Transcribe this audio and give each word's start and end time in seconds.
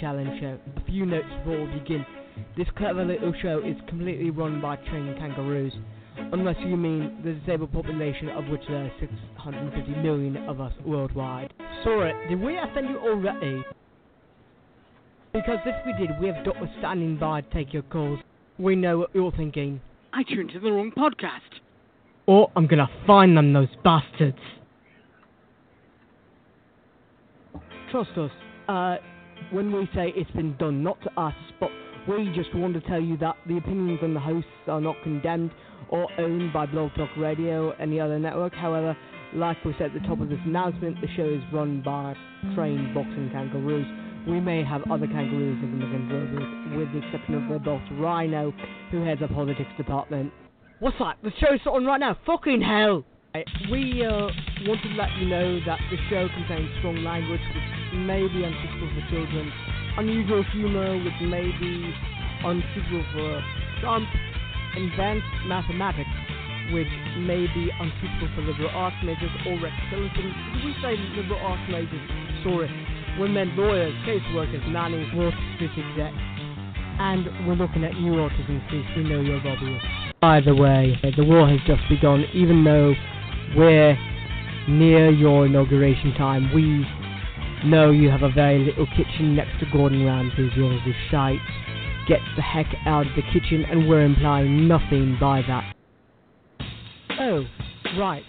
Challenge 0.00 0.40
Show. 0.40 0.58
A 0.76 0.84
few 0.86 1.04
notes 1.04 1.26
before 1.38 1.66
we 1.66 1.78
begin. 1.78 2.06
This 2.56 2.66
clever 2.76 3.04
little 3.04 3.34
show 3.42 3.58
is 3.58 3.76
completely 3.86 4.30
run 4.30 4.60
by 4.60 4.76
trained 4.76 5.16
kangaroos, 5.18 5.72
unless 6.32 6.56
you 6.60 6.76
mean 6.76 7.20
the 7.22 7.34
disabled 7.34 7.72
population 7.72 8.30
of 8.30 8.46
which 8.48 8.62
there 8.68 8.84
are 8.84 8.92
650 8.98 9.90
million 10.02 10.36
of 10.48 10.60
us 10.60 10.72
worldwide. 10.86 11.52
Sorry, 11.84 12.12
did 12.28 12.40
we 12.40 12.56
offend 12.58 12.88
you 12.88 12.98
already? 12.98 13.62
Because 15.32 15.58
if 15.66 15.86
we 15.86 16.06
did, 16.06 16.18
we 16.18 16.28
have 16.28 16.44
doctors 16.44 16.70
standing 16.78 17.18
by 17.18 17.42
to 17.42 17.50
take 17.50 17.72
your 17.72 17.82
calls. 17.82 18.18
We 18.58 18.76
know 18.76 18.98
what 18.98 19.10
you're 19.14 19.32
thinking. 19.32 19.80
I 20.12 20.22
tuned 20.22 20.50
to 20.54 20.60
the 20.60 20.72
wrong 20.72 20.92
podcast. 20.96 21.60
Or 22.26 22.50
I'm 22.56 22.66
gonna 22.66 22.90
find 23.06 23.36
them, 23.36 23.52
those 23.52 23.68
bastards. 23.84 24.38
Trust 27.90 28.10
us, 28.16 28.30
uh, 28.68 28.96
when 29.50 29.72
we 29.72 29.88
say 29.94 30.12
it's 30.16 30.30
been 30.32 30.56
done, 30.56 30.82
not 30.82 31.00
to 31.02 31.20
us, 31.20 31.34
but 31.58 31.70
we 32.08 32.32
just 32.34 32.54
want 32.54 32.74
to 32.74 32.80
tell 32.82 33.00
you 33.00 33.16
that 33.18 33.36
the 33.46 33.56
opinions 33.56 34.00
on 34.02 34.14
the 34.14 34.20
hosts 34.20 34.48
are 34.66 34.80
not 34.80 34.96
condemned 35.02 35.50
or 35.88 36.08
owned 36.18 36.52
by 36.52 36.66
Blog 36.66 36.90
Talk 36.94 37.10
Radio 37.16 37.68
or 37.68 37.80
any 37.80 38.00
other 38.00 38.18
network. 38.18 38.54
However, 38.54 38.96
like 39.34 39.62
we 39.64 39.74
said 39.78 39.94
at 39.94 40.02
the 40.02 40.08
top 40.08 40.20
of 40.20 40.28
this 40.28 40.38
announcement, 40.44 41.00
the 41.00 41.08
show 41.16 41.28
is 41.28 41.40
run 41.52 41.82
by 41.82 42.14
trained 42.54 42.94
boxing 42.94 43.30
kangaroos. 43.32 43.86
We 44.28 44.40
may 44.40 44.64
have 44.64 44.82
other 44.90 45.06
kangaroos 45.06 45.62
in 45.62 45.78
the 45.78 45.86
McGinnis 45.86 46.76
with 46.78 46.92
the 46.92 47.06
exception 47.06 47.34
of 47.34 47.64
boss 47.64 47.82
Rhino, 47.92 48.52
who 48.90 49.04
heads 49.04 49.22
up 49.22 49.30
politics 49.30 49.70
department. 49.76 50.32
What's 50.78 50.98
that? 50.98 51.16
The 51.22 51.32
show's 51.38 51.60
on 51.66 51.84
right 51.84 52.00
now. 52.00 52.16
Fucking 52.26 52.62
hell! 52.62 53.04
We 53.70 54.02
uh, 54.02 54.26
want 54.66 54.82
to 54.82 54.90
let 54.98 55.06
you 55.22 55.30
know 55.30 55.62
that 55.62 55.78
the 55.86 55.98
show 56.10 56.26
contains 56.34 56.66
strong 56.82 56.98
language 57.06 57.38
which 57.54 57.70
may 57.94 58.26
be 58.26 58.42
unsuitable 58.42 58.90
for 58.90 59.04
children, 59.06 59.46
unusual 60.02 60.42
humor 60.50 60.98
which 60.98 61.20
may 61.30 61.46
be 61.62 61.94
unsuitable 62.42 63.06
for 63.14 63.30
Trump, 63.78 64.10
advanced 64.74 65.30
mathematics 65.46 66.10
which 66.74 66.90
may 67.22 67.46
be 67.54 67.70
unsuitable 67.70 68.34
for 68.34 68.42
liberal 68.50 68.70
arts 68.74 68.98
majors 69.06 69.30
or 69.46 69.62
Rex 69.62 69.78
Tillerson. 69.94 70.26
We 70.66 70.74
say 70.82 70.98
liberal 71.14 71.38
arts 71.38 71.62
majors? 71.70 72.02
Sorry. 72.42 72.66
We 73.20 73.30
meant 73.30 73.54
lawyers, 73.54 73.94
caseworkers, 74.02 74.66
nannies, 74.74 75.06
water 75.14 75.38
street 75.54 75.70
execs. 75.78 76.18
And 76.98 77.46
we're 77.46 77.54
looking 77.54 77.84
at 77.84 77.94
you 77.94 78.18
autism 78.18 78.58
since 78.70 78.86
we 78.96 79.06
know 79.06 79.22
you're. 79.22 79.40
By 80.20 80.40
the 80.40 80.54
way, 80.54 80.98
the 81.16 81.24
war 81.24 81.48
has 81.48 81.60
just 81.66 81.80
begun, 81.88 82.26
even 82.34 82.62
though 82.62 82.92
we're 83.56 83.96
near 84.68 85.10
your 85.10 85.46
inauguration 85.46 86.14
time. 86.14 86.52
We 86.54 86.86
know 87.68 87.90
you 87.90 88.10
have 88.10 88.22
a 88.22 88.30
very 88.30 88.58
little 88.64 88.86
kitchen 88.96 89.34
next 89.34 89.58
to 89.60 89.66
Gordon 89.72 90.04
Ramsay's. 90.04 90.52
Yours 90.56 90.80
is 90.86 90.94
shite. 91.10 91.40
Get 92.08 92.20
the 92.36 92.42
heck 92.42 92.66
out 92.86 93.06
of 93.06 93.12
the 93.16 93.22
kitchen, 93.32 93.64
and 93.70 93.88
we're 93.88 94.04
implying 94.04 94.66
nothing 94.66 95.16
by 95.20 95.42
that. 95.46 95.74
Oh, 97.20 97.44
right. 97.98 98.22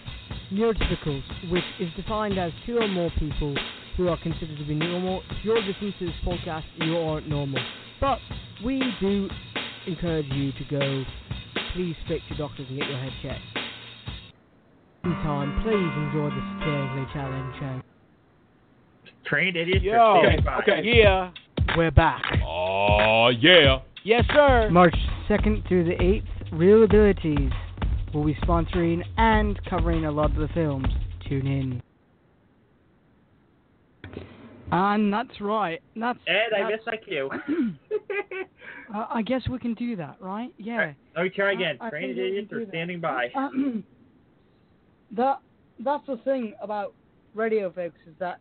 Neurotypicals, 0.52 1.24
which 1.50 1.64
is 1.80 1.90
defined 1.96 2.38
as 2.38 2.52
two 2.66 2.78
or 2.78 2.88
more 2.88 3.09
people 3.18 3.56
who 3.96 4.09
are 4.09 4.18
considered 4.22 4.58
to 4.58 4.66
be 4.66 4.76
normal. 4.76 5.22
If 5.30 5.46
you're 5.46 5.62
listening 5.62 5.94
to 6.00 6.06
this 6.08 6.16
podcast, 6.26 6.64
you 6.78 6.98
aren't 6.98 7.30
normal. 7.30 7.64
But 8.00 8.20
we 8.64 8.82
do 9.00 9.30
encourage 9.88 10.28
you 10.28 10.52
to 10.52 10.64
go. 10.70 11.03
Please 11.74 11.96
speak 12.06 12.22
to 12.30 12.36
doctors 12.36 12.68
and 12.70 12.78
get 12.80 12.90
your 12.90 13.00
head 13.00 13.14
checked. 13.22 13.61
Meantime, 15.04 15.62
please 15.64 15.74
enjoy 15.74 16.30
the 16.30 16.42
Satirically 16.60 17.06
Challenge 17.14 17.56
show. 17.60 17.82
Trained 19.26 19.58
idiots 19.58 19.84
Yo, 19.84 19.94
are 19.94 20.22
standing 20.24 20.46
by. 20.46 20.58
okay, 20.60 20.82
yeah. 20.84 21.32
We're 21.76 21.90
back. 21.92 22.22
Oh, 22.46 23.30
yeah. 23.30 23.80
Yes, 24.04 24.26
sir. 24.34 24.70
March 24.72 24.96
2nd 25.30 25.68
through 25.68 25.86
the 25.86 25.96
8th, 25.96 26.28
Real 26.52 26.84
Abilities 26.84 27.52
will 28.14 28.26
be 28.26 28.36
sponsoring 28.36 29.02
and 29.18 29.60
covering 29.66 30.06
a 30.06 30.12
lot 30.12 30.32
of 30.32 30.36
the 30.38 30.50
films. 30.54 30.88
Tune 31.28 31.48
in. 31.48 31.82
And 34.72 35.12
that's 35.12 35.42
right. 35.42 35.82
That's, 35.96 36.20
Ed, 36.28 36.54
I 36.56 36.60
that's- 36.62 36.80
miss 36.80 36.88
like 36.88 37.04
you. 37.08 37.30
uh, 38.96 39.06
I 39.10 39.22
guess 39.22 39.42
we 39.50 39.58
can 39.60 39.74
do 39.74 39.96
that, 39.96 40.18
right? 40.20 40.54
Yeah. 40.58 40.94
Let 41.16 41.24
me 41.24 41.30
try 41.30 41.54
again. 41.54 41.78
I- 41.82 41.88
I 41.88 41.90
Trained 41.90 42.18
idiots 42.20 42.52
are 42.54 42.66
standing 42.70 43.00
by. 43.02 43.30
that 45.16 45.40
that's 45.80 46.06
the 46.08 46.18
thing 46.18 46.54
about 46.62 46.94
radio 47.34 47.72
folks 47.72 48.00
is 48.08 48.14
that 48.20 48.40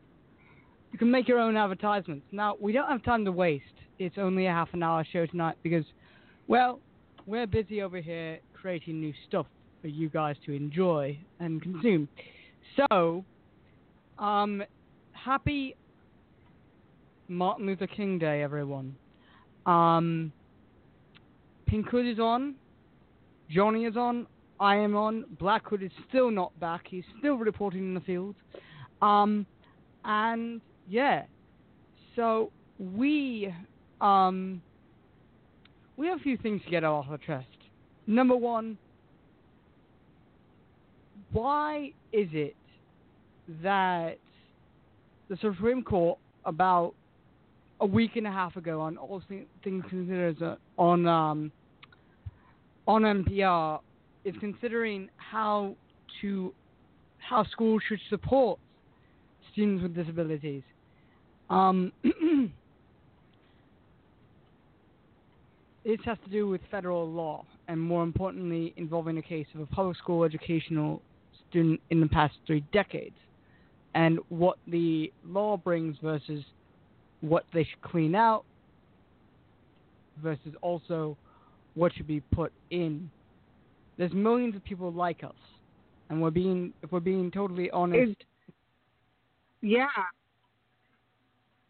you 0.93 0.99
can 0.99 1.11
make 1.11 1.29
your 1.29 1.39
own 1.39 1.57
advertisements. 1.57 2.27
Now 2.33 2.57
we 2.61 2.73
don't 2.73 2.89
have 2.89 3.03
time 3.03 3.25
to 3.25 3.33
waste. 3.33 3.65
It's 3.99 4.17
only 4.19 4.47
a 4.47 4.51
half 4.51 4.69
an 4.73 4.83
hour 4.83 5.05
show 5.13 5.27
tonight 5.27 5.57
because, 5.63 5.85
well, 6.49 6.81
we're 7.27 7.47
busy 7.47 7.83
over 7.83 8.01
here 8.01 8.41
creating 8.55 9.01
new 9.01 9.13
stuff 9.29 9.47
for 9.83 9.89
you 9.89 10.09
guys 10.09 10.37
to 10.47 10.53
enjoy 10.53 11.19
and 11.39 11.63
consume. 11.63 12.09
So, 12.77 13.25
um, 14.19 14.63
happy 15.13 15.77
Martin 17.29 17.67
Luther 17.67 17.87
King 17.87 18.19
Day, 18.19 18.43
everyone. 18.43 18.97
Um, 19.67 20.33
Pink 21.67 21.89
Hood 21.89 22.07
is 22.07 22.19
on. 22.19 22.55
Johnny 23.51 23.85
is 23.85 23.97
on. 23.97 24.27
I 24.61 24.77
am 24.77 24.95
on. 24.95 25.25
Blackwood 25.39 25.83
is 25.83 25.91
still 26.09 26.31
not 26.31 26.59
back. 26.61 26.83
He's 26.89 27.05
still 27.19 27.37
reporting 27.37 27.81
in 27.81 27.95
the 27.95 28.01
field. 28.01 28.37
Um, 29.01 29.47
and 30.05 30.61
yeah, 30.89 31.25
so 32.15 32.53
we 32.79 33.53
um 34.01 34.61
we 35.97 36.07
have 36.07 36.21
a 36.21 36.23
few 36.23 36.37
things 36.37 36.61
to 36.65 36.71
get 36.71 36.85
off 36.85 37.07
our 37.11 37.19
chest. 37.19 37.47
Number 38.07 38.37
one, 38.37 38.77
why 41.33 41.93
is 42.13 42.29
it 42.33 42.57
that 43.63 44.19
the 45.29 45.37
Supreme 45.41 45.83
Court 45.83 46.19
about 46.45 46.95
a 47.81 47.87
week 47.87 48.17
and 48.17 48.27
a 48.27 48.31
half 48.31 48.57
ago 48.57 48.81
on 48.81 48.97
all 48.99 49.23
things 49.29 49.85
considered 49.89 50.37
on 50.77 51.07
um 51.07 51.53
on 52.87 53.03
NPR 53.03 53.81
is 54.25 54.35
considering 54.41 55.09
how 55.17 55.75
to 56.21 56.53
how 57.19 57.45
schools 57.45 57.83
should 57.89 58.01
support 58.09 58.59
students 59.53 59.83
with 59.83 59.95
disabilities. 59.95 60.63
Um, 61.49 61.93
this 65.85 65.99
has 66.05 66.19
to 66.25 66.31
do 66.31 66.49
with 66.49 66.61
federal 66.71 67.11
law, 67.11 67.45
and 67.69 67.81
more 67.81 68.03
importantly, 68.03 68.73
involving 68.77 69.19
a 69.19 69.23
case 69.23 69.47
of 69.55 69.61
a 69.61 69.67
public 69.67 69.97
school 69.99 70.25
educational 70.25 71.03
student 71.49 71.81
in 71.91 72.01
the 72.01 72.09
past 72.09 72.35
three 72.47 72.65
decades, 72.73 73.17
and 73.95 74.19
what 74.29 74.59
the 74.67 75.13
law 75.27 75.57
brings 75.57 75.97
versus 76.03 76.45
what 77.21 77.45
they 77.53 77.65
should 77.65 77.83
clean 77.83 78.15
out, 78.15 78.45
versus 80.23 80.55
also 80.63 81.17
what 81.75 81.93
should 81.95 82.07
be 82.07 82.21
put 82.21 82.53
in. 82.71 83.11
There's 84.01 84.15
millions 84.15 84.57
of 84.57 84.65
people 84.65 84.91
like 84.91 85.23
us, 85.23 85.35
and 86.09 86.23
we're 86.23 86.31
being, 86.31 86.73
if 86.83 86.91
we're 86.91 87.01
being 87.01 87.31
totally 87.31 87.71
honest, 87.71 88.17
Yeah, 89.61 89.89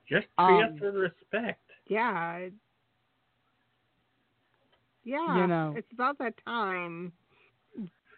Just 0.09 0.29
treat 0.39 0.63
Um, 0.63 0.63
us 0.63 0.81
with 0.81 0.95
respect. 0.95 1.61
yeah. 1.89 2.47
Yeah, 5.03 5.41
You 5.41 5.47
know. 5.49 5.75
it's 5.77 5.91
about 5.93 6.19
that 6.19 6.35
time 6.45 7.11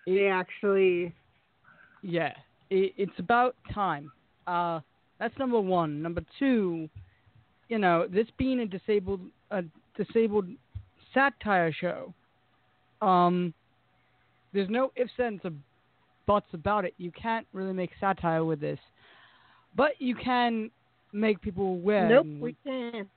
they 0.06 0.26
actually. 0.26 1.14
Yeah, 2.02 2.34
it, 2.68 2.92
it's 2.98 3.18
about 3.18 3.56
time. 3.72 4.12
Uh, 4.46 4.80
that's 5.20 5.38
number 5.38 5.58
one. 5.58 6.02
Number 6.02 6.22
two, 6.38 6.86
you 7.70 7.78
know, 7.78 8.06
this 8.06 8.26
being 8.36 8.60
a 8.60 8.66
disabled 8.66 9.22
a 9.50 9.64
disabled 9.96 10.48
satire 11.14 11.72
show, 11.72 12.12
um, 13.00 13.54
there's 14.52 14.68
no 14.70 14.92
ifs 14.96 15.12
ands 15.18 15.44
or 15.44 15.52
buts 16.26 16.46
about 16.52 16.84
it. 16.84 16.94
You 16.98 17.10
can't 17.12 17.46
really 17.52 17.72
make 17.72 17.90
satire 18.00 18.44
with 18.44 18.60
this, 18.60 18.78
but 19.76 19.92
you 20.00 20.14
can 20.14 20.70
make 21.12 21.40
people 21.40 21.64
aware. 21.66 22.08
Nope, 22.08 22.26
we 22.40 22.56
can't. 22.64 23.08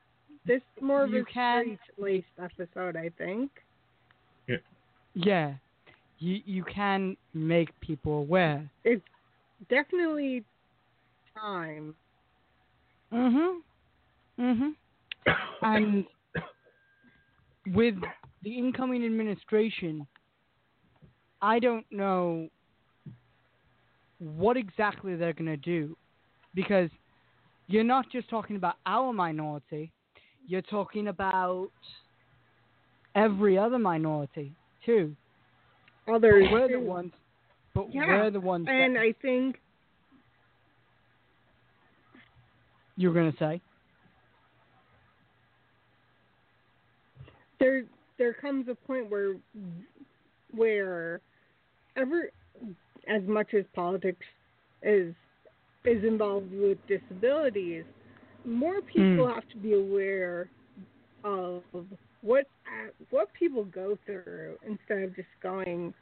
This 0.45 0.61
is 0.75 0.81
more 0.83 1.03
of 1.03 1.11
You 1.11 1.21
a 1.21 1.25
can- 1.25 1.79
straight-laced 1.95 2.27
episode, 2.41 2.95
I 2.95 3.09
think. 3.17 3.51
yeah, 5.13 5.53
you 6.19 6.41
you 6.45 6.63
can 6.63 7.15
make 7.33 7.69
people 7.79 8.19
aware. 8.19 8.69
It's 8.83 9.03
definitely 9.69 10.43
time. 11.35 11.95
Mhm. 13.11 13.61
Mhm. 14.39 14.75
and 15.61 16.05
with 17.73 17.95
the 18.43 18.57
incoming 18.57 19.03
administration, 19.05 20.05
I 21.41 21.59
don't 21.59 21.85
know 21.91 22.49
what 24.19 24.57
exactly 24.57 25.15
they're 25.15 25.33
going 25.33 25.45
to 25.47 25.57
do 25.57 25.95
because 26.53 26.89
you're 27.67 27.83
not 27.83 28.05
just 28.11 28.29
talking 28.29 28.55
about 28.55 28.75
our 28.85 29.11
minority, 29.11 29.91
you're 30.47 30.61
talking 30.61 31.07
about 31.07 31.69
every 33.15 33.57
other 33.57 33.79
minority 33.79 34.53
too. 34.85 35.15
Others. 36.07 36.47
We're 36.51 36.67
the 36.67 36.79
ones, 36.79 37.11
but 37.73 37.93
Yeah, 37.93 38.05
we're 38.07 38.31
the 38.31 38.39
ones 38.39 38.67
And 38.69 38.97
I 38.97 39.13
think 39.21 39.57
you're 42.95 43.13
going 43.13 43.31
to 43.31 43.37
say. 43.37 43.61
there 47.59 47.83
there 48.17 48.33
comes 48.33 48.67
a 48.69 48.75
point 48.75 49.09
where 49.09 49.35
where 50.55 51.21
ever 51.95 52.29
as 53.07 53.21
much 53.27 53.53
as 53.53 53.65
politics 53.73 54.25
is 54.81 55.13
is 55.83 56.03
involved 56.03 56.51
with 56.51 56.77
disabilities, 56.87 57.83
more 58.43 58.79
hmm. 58.81 58.87
people 58.87 59.27
have 59.27 59.47
to 59.49 59.57
be 59.57 59.73
aware 59.73 60.49
of 61.23 61.63
what 62.21 62.45
what 63.09 63.27
people 63.33 63.65
go 63.65 63.97
through 64.05 64.57
instead 64.67 65.03
of 65.03 65.15
just 65.15 65.27
going 65.41 65.93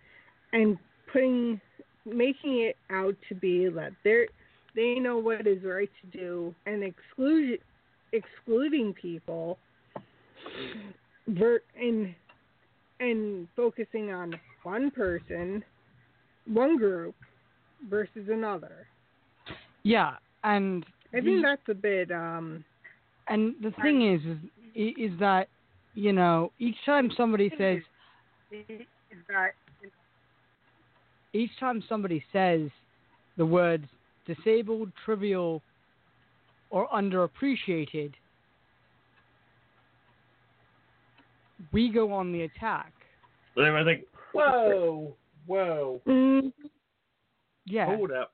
and 0.54 0.78
putting 1.12 1.60
making 2.06 2.62
it 2.62 2.78
out 2.92 3.16
to 3.30 3.36
be 3.36 3.68
that 3.68 3.92
they 4.04 4.26
they 4.76 4.96
know 4.96 5.18
what 5.18 5.46
is 5.48 5.64
right 5.64 5.90
to 6.02 6.18
do 6.18 6.56
and 6.66 6.84
exclude 6.84 7.60
excluding 8.12 8.94
people 8.94 9.58
ver- 11.28 11.64
focusing 13.76 14.12
on 14.12 14.40
one 14.64 14.92
person, 14.92 15.64
one 16.48 16.78
group 16.78 17.16
versus 17.90 18.28
another. 18.30 18.88
Yeah, 19.84 20.16
and 20.44 20.86
I 21.14 21.20
the- 21.20 21.26
think 21.26 21.44
that's 21.44 21.70
a 21.70 21.74
bit 21.74 22.12
um 22.12 22.64
and 23.28 23.56
the 23.62 23.72
thing 23.82 24.14
is, 24.14 24.22
is 24.76 25.12
is 25.12 25.20
that 25.20 25.48
you 25.94 26.14
know 26.14 26.52
each 26.60 26.76
time 26.86 27.10
somebody 27.16 27.50
says 27.58 27.80
that, 29.30 29.52
each 31.34 31.52
time 31.60 31.84
somebody 31.88 32.24
says 32.34 32.70
the 33.38 33.46
words 33.46 33.86
disabled, 34.26 34.92
trivial, 35.06 35.62
or 36.70 36.88
underappreciated, 36.90 38.14
we 41.72 41.90
go 41.90 42.12
on 42.14 42.32
the 42.32 42.44
attack. 42.44 42.92
But 43.56 43.64
then 43.64 43.76
I 43.76 43.84
think, 43.84 44.06
whoa, 44.34 45.16
whoa, 45.46 46.02
mm, 46.08 46.52
Yeah. 47.66 47.86
hold 47.86 48.12
up. 48.12 48.34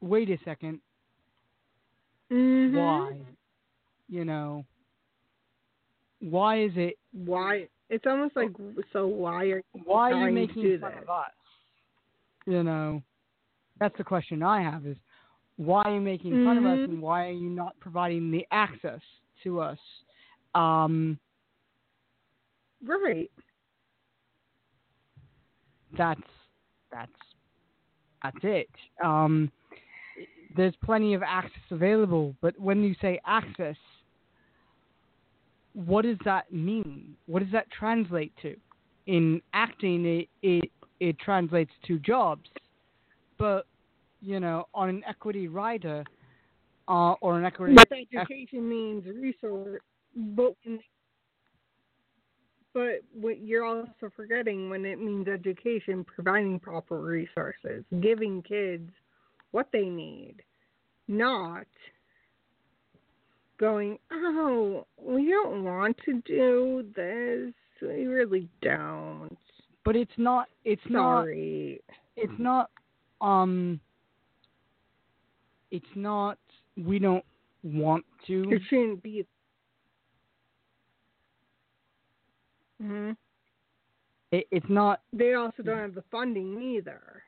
Wait 0.00 0.30
a 0.30 0.38
second. 0.44 0.80
mhm. 2.30 2.72
Why? 2.72 3.20
You 4.08 4.24
know. 4.24 4.64
Why 6.20 6.62
is 6.62 6.72
it? 6.76 6.98
Why? 7.12 7.68
It's 7.90 8.06
almost 8.06 8.34
like 8.36 8.50
so. 8.92 9.06
Why 9.06 9.46
are 9.46 9.62
Why 9.84 10.10
are 10.10 10.14
you 10.14 10.16
trying 10.16 10.34
to 10.34 10.40
making 10.40 10.62
do 10.62 10.78
fun 10.78 10.92
this? 10.92 11.02
of 11.02 11.10
us? 11.10 11.30
You 12.46 12.62
know. 12.62 13.02
That's 13.78 13.96
the 13.98 14.04
question 14.04 14.42
I 14.42 14.62
have: 14.62 14.86
is 14.86 14.96
why 15.56 15.82
are 15.82 15.94
you 15.94 16.00
making 16.00 16.32
fun 16.44 16.56
of 16.58 16.64
us, 16.64 16.78
Mhm. 16.78 16.84
and 16.84 17.02
why 17.02 17.26
are 17.26 17.32
you 17.32 17.50
not 17.50 17.78
providing 17.80 18.30
the 18.30 18.46
access 18.50 19.00
to 19.42 19.60
us? 19.60 19.78
Um, 20.54 21.18
right? 22.84 23.30
That's 25.96 26.20
that's 26.90 27.10
that's 28.22 28.38
it. 28.42 28.68
Um, 29.04 29.50
there's 30.56 30.74
plenty 30.84 31.14
of 31.14 31.22
access 31.22 31.62
available, 31.70 32.34
but 32.40 32.58
when 32.58 32.82
you 32.82 32.94
say 33.00 33.20
access, 33.26 33.76
what 35.74 36.02
does 36.02 36.18
that 36.24 36.52
mean? 36.52 37.16
What 37.26 37.42
does 37.42 37.52
that 37.52 37.66
translate 37.70 38.32
to? 38.42 38.54
In 39.06 39.40
acting, 39.54 40.04
it 40.04 40.28
it, 40.42 40.70
it 41.00 41.18
translates 41.18 41.72
to 41.86 41.98
jobs, 41.98 42.48
but 43.38 43.66
you 44.20 44.38
know, 44.38 44.68
on 44.74 44.88
an 44.88 45.02
equity 45.08 45.48
rider 45.48 46.04
uh, 46.88 47.12
or 47.20 47.38
an 47.38 47.44
equity 47.44 47.74
But 47.74 47.88
education 47.90 48.68
means 48.68 49.04
resource, 49.06 49.80
but 50.14 50.54
when, 50.64 50.78
but 52.74 53.02
what 53.12 53.40
you're 53.40 53.64
also 53.64 54.10
forgetting 54.16 54.70
when 54.70 54.84
it 54.84 55.00
means 55.00 55.28
education, 55.28 56.04
providing 56.04 56.58
proper 56.58 57.00
resources, 57.00 57.84
giving 58.00 58.42
kids 58.42 58.90
what 59.50 59.68
they 59.72 59.84
need, 59.84 60.36
not 61.08 61.66
going, 63.60 63.98
oh, 64.10 64.86
we 65.00 65.28
don't 65.28 65.64
want 65.64 65.96
to 66.04 66.22
do 66.22 66.84
this. 66.96 67.52
We 67.82 68.06
really 68.06 68.48
don't. 68.62 69.36
but 69.84 69.96
it's 69.96 70.12
not. 70.16 70.46
It's 70.64 70.82
not. 70.88 71.22
Sorry. 71.22 71.80
it's 72.16 72.32
not 72.38 72.70
um 73.20 73.80
it's 75.70 75.84
not 75.94 76.38
we 76.76 76.98
don't 76.98 77.24
want 77.62 78.04
to 78.26 78.44
It 78.50 78.62
shouldn't 78.68 79.02
be. 79.02 79.26
Hmm 82.82 83.12
it, 84.32 84.46
it's 84.50 84.66
not 84.68 85.02
They 85.12 85.34
also 85.34 85.62
don't 85.62 85.78
have 85.78 85.94
the 85.94 86.04
funding 86.10 86.60
either. 86.62 87.22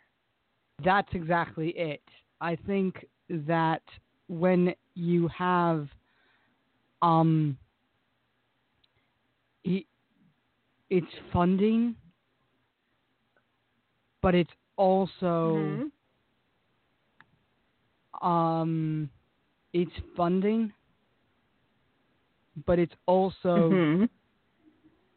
that's 0.85 1.09
exactly 1.13 1.69
it 1.71 2.03
i 2.41 2.57
think 2.67 3.07
that 3.29 3.83
when 4.29 4.75
you 4.95 5.29
have 5.29 5.89
um 7.03 7.57
it, 9.65 9.85
it's 10.91 11.15
funding 11.33 11.95
but 14.23 14.35
it's 14.35 14.51
also 14.77 15.81
Mhm. 15.83 15.91
um 18.23 19.09
it's 19.73 19.93
funding 20.17 20.73
but 22.67 22.79
it's 22.79 22.95
also 23.07 23.71
Mhm. 23.71 24.09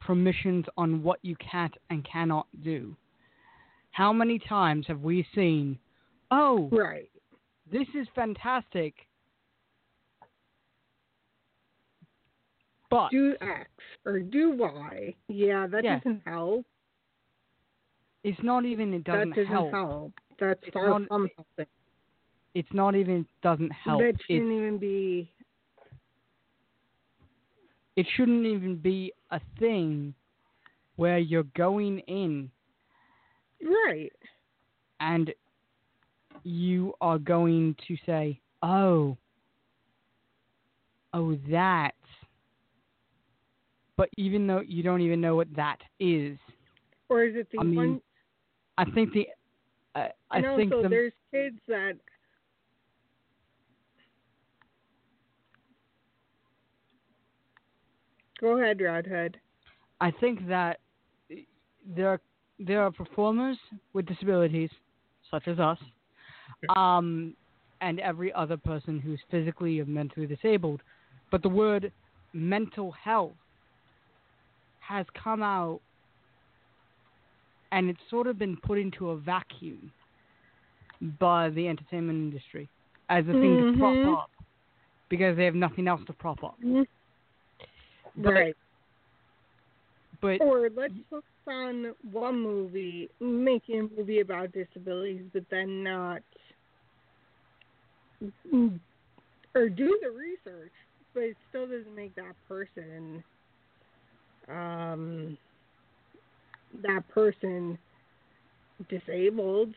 Permissions 0.08 0.66
on 0.78 1.04
what 1.04 1.20
you 1.22 1.36
can't 1.36 1.76
and 1.90 2.06
cannot 2.06 2.48
do 2.64 2.96
how 3.92 4.14
many 4.14 4.40
times 4.40 4.86
have 4.88 5.02
we 5.02 5.28
seen 5.36 5.78
oh 6.32 6.70
Right. 6.72 7.10
this 7.70 7.88
is 7.94 8.08
fantastic 8.16 8.94
but 12.90 13.10
Do 13.12 13.36
X 13.42 13.70
or 14.06 14.20
do 14.20 14.52
Y. 14.56 15.14
Yeah, 15.28 15.68
that 15.68 15.84
Yeah. 15.84 15.98
doesn't 16.00 16.22
help. 16.26 16.66
it's 18.24 18.42
not 18.44 18.64
even 18.66 18.94
it 18.94 19.04
doesn't 19.04 19.30
that 19.32 19.36
doesn't 19.36 19.52
help. 19.52 19.72
help. 19.72 20.14
That's 20.40 20.62
It's 20.64 20.76
not- 20.76 21.08
from 21.08 21.30
helping. 21.36 21.68
it's 22.54 22.74
not 22.74 22.96
even 22.96 23.28
doesn't 23.42 23.72
help 23.72 24.00
That 24.02 24.22
shouldn't 24.24 24.52
even 24.54 24.78
be. 24.78 25.30
it 27.98 28.08
shouldn't 28.16 28.46
even 28.46 28.78
be 28.78 29.12
a 29.32 29.40
thing 29.60 30.14
where 30.96 31.18
you're 31.20 31.44
going 31.56 32.00
in 32.00 32.50
Right. 33.62 34.14
and 35.00 35.34
you 36.44 36.94
are 37.02 37.18
going 37.18 37.76
to 37.88 37.96
say, 38.06 38.40
"Oh, 38.62 39.18
oh, 41.14 41.36
that." 41.50 41.92
But 43.98 44.10
even 44.18 44.46
though 44.46 44.62
you 44.62 44.84
don't 44.84 45.02
even 45.02 45.20
know 45.22 45.36
what 45.36 45.54
that 45.56 45.80
is, 46.00 46.38
Or 47.10 47.24
is 47.24 47.36
it 47.36 47.48
the 47.52 47.60
I 47.60 47.64
mean, 47.64 47.76
one? 47.78 48.02
I 48.78 48.86
think 48.92 49.12
the, 49.14 49.28
uh, 49.96 50.10
I 50.30 50.38
And 50.38 50.46
think 50.56 50.72
also, 50.72 50.84
the, 50.84 50.90
there's 50.90 51.14
kids 51.32 51.58
that. 51.68 51.98
Go 58.40 58.60
ahead, 58.60 58.82
Redhead. 58.82 59.38
I 60.00 60.12
think 60.12 60.48
that 60.48 60.80
there 61.96 62.10
are, 62.10 62.22
there 62.60 62.84
are 62.84 62.92
performers 62.92 63.58
with 63.94 64.06
disabilities, 64.06 64.70
such 65.30 65.48
as 65.48 65.60
us, 65.60 65.80
um, 66.76 67.36
and 67.82 68.00
every 68.00 68.32
other 68.34 68.58
person 68.58 69.00
who's 69.00 69.20
physically 69.32 69.80
or 69.80 69.86
mentally 69.86 70.28
disabled. 70.28 70.82
But 71.32 71.42
the 71.42 71.50
word 71.50 71.92
mental 72.34 72.92
health 72.92 73.36
has 74.80 75.06
come 75.22 75.44
out 75.44 75.82
and 77.72 77.90
it's 77.90 78.00
sort 78.10 78.28
of 78.28 78.40
been 78.40 78.58
put 78.64 78.78
into 78.78 79.10
a 79.10 79.18
vacuum 79.18 79.92
by 81.20 81.50
the 81.50 81.68
entertainment 81.68 82.18
industry 82.18 82.70
as 83.10 83.28
a 83.28 83.34
thing 83.34 83.58
to 83.58 83.64
Mhm. 83.64 83.80
prop 83.80 84.06
up 84.06 84.32
because 85.10 85.36
they 85.36 85.46
have 85.46 85.56
nothing 85.56 85.88
else 85.88 86.04
to 86.06 86.14
prop 86.14 86.44
up. 86.44 86.58
But- 88.18 88.34
Right. 88.34 88.56
But 90.20 90.42
Or 90.42 90.68
let's 90.76 90.94
focus 91.12 91.30
on 91.46 91.94
one 92.12 92.40
movie, 92.42 93.08
making 93.20 93.80
a 93.80 94.00
movie 94.00 94.20
about 94.22 94.52
disabilities, 94.52 95.22
but 95.32 95.44
then 95.52 95.84
not 95.84 96.24
or 99.54 99.70
do 99.70 100.00
the 100.02 100.10
research, 100.10 100.72
but 101.14 101.22
it 101.24 101.38
still 101.50 101.68
doesn't 101.68 101.96
make 101.96 102.16
that 102.16 102.34
person 102.48 103.24
um 104.50 105.38
that 106.82 107.08
person 107.10 107.78
disabled. 108.90 109.74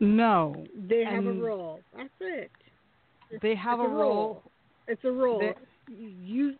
No, 0.00 0.66
They 0.88 1.04
have 1.04 1.24
a 1.24 1.32
role. 1.32 1.80
That's 1.96 2.10
it. 2.20 2.50
they 3.40 3.54
have 3.54 3.80
it's 3.80 3.86
a 3.86 3.90
role. 3.90 4.42
It's 4.86 5.04
a 5.04 5.10
role. 5.12 5.38
They- 5.38 5.54
you 5.94 6.56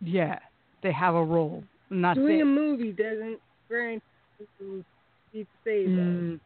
Yeah, 0.00 0.38
they 0.82 0.92
have 0.92 1.14
a 1.14 1.24
role, 1.24 1.64
that's 1.90 2.18
doing 2.18 2.40
it. 2.40 2.42
a 2.42 2.46
movie 2.46 2.92
doesn't 2.92 3.40
grant 3.68 4.02
you 4.38 4.46
to 4.58 4.84
be 5.32 5.46
disabled 5.64 5.96
Mm, 5.96 6.40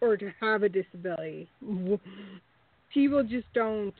or 0.00 0.16
to 0.16 0.32
have 0.40 0.62
a 0.62 0.68
disability. 0.68 1.48
People 2.92 3.22
just 3.22 3.52
don't. 3.54 3.94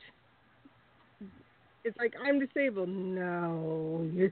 It's 1.83 1.97
like 1.97 2.13
I'm 2.23 2.39
disabled. 2.39 2.89
No, 2.89 4.09
your 4.13 4.31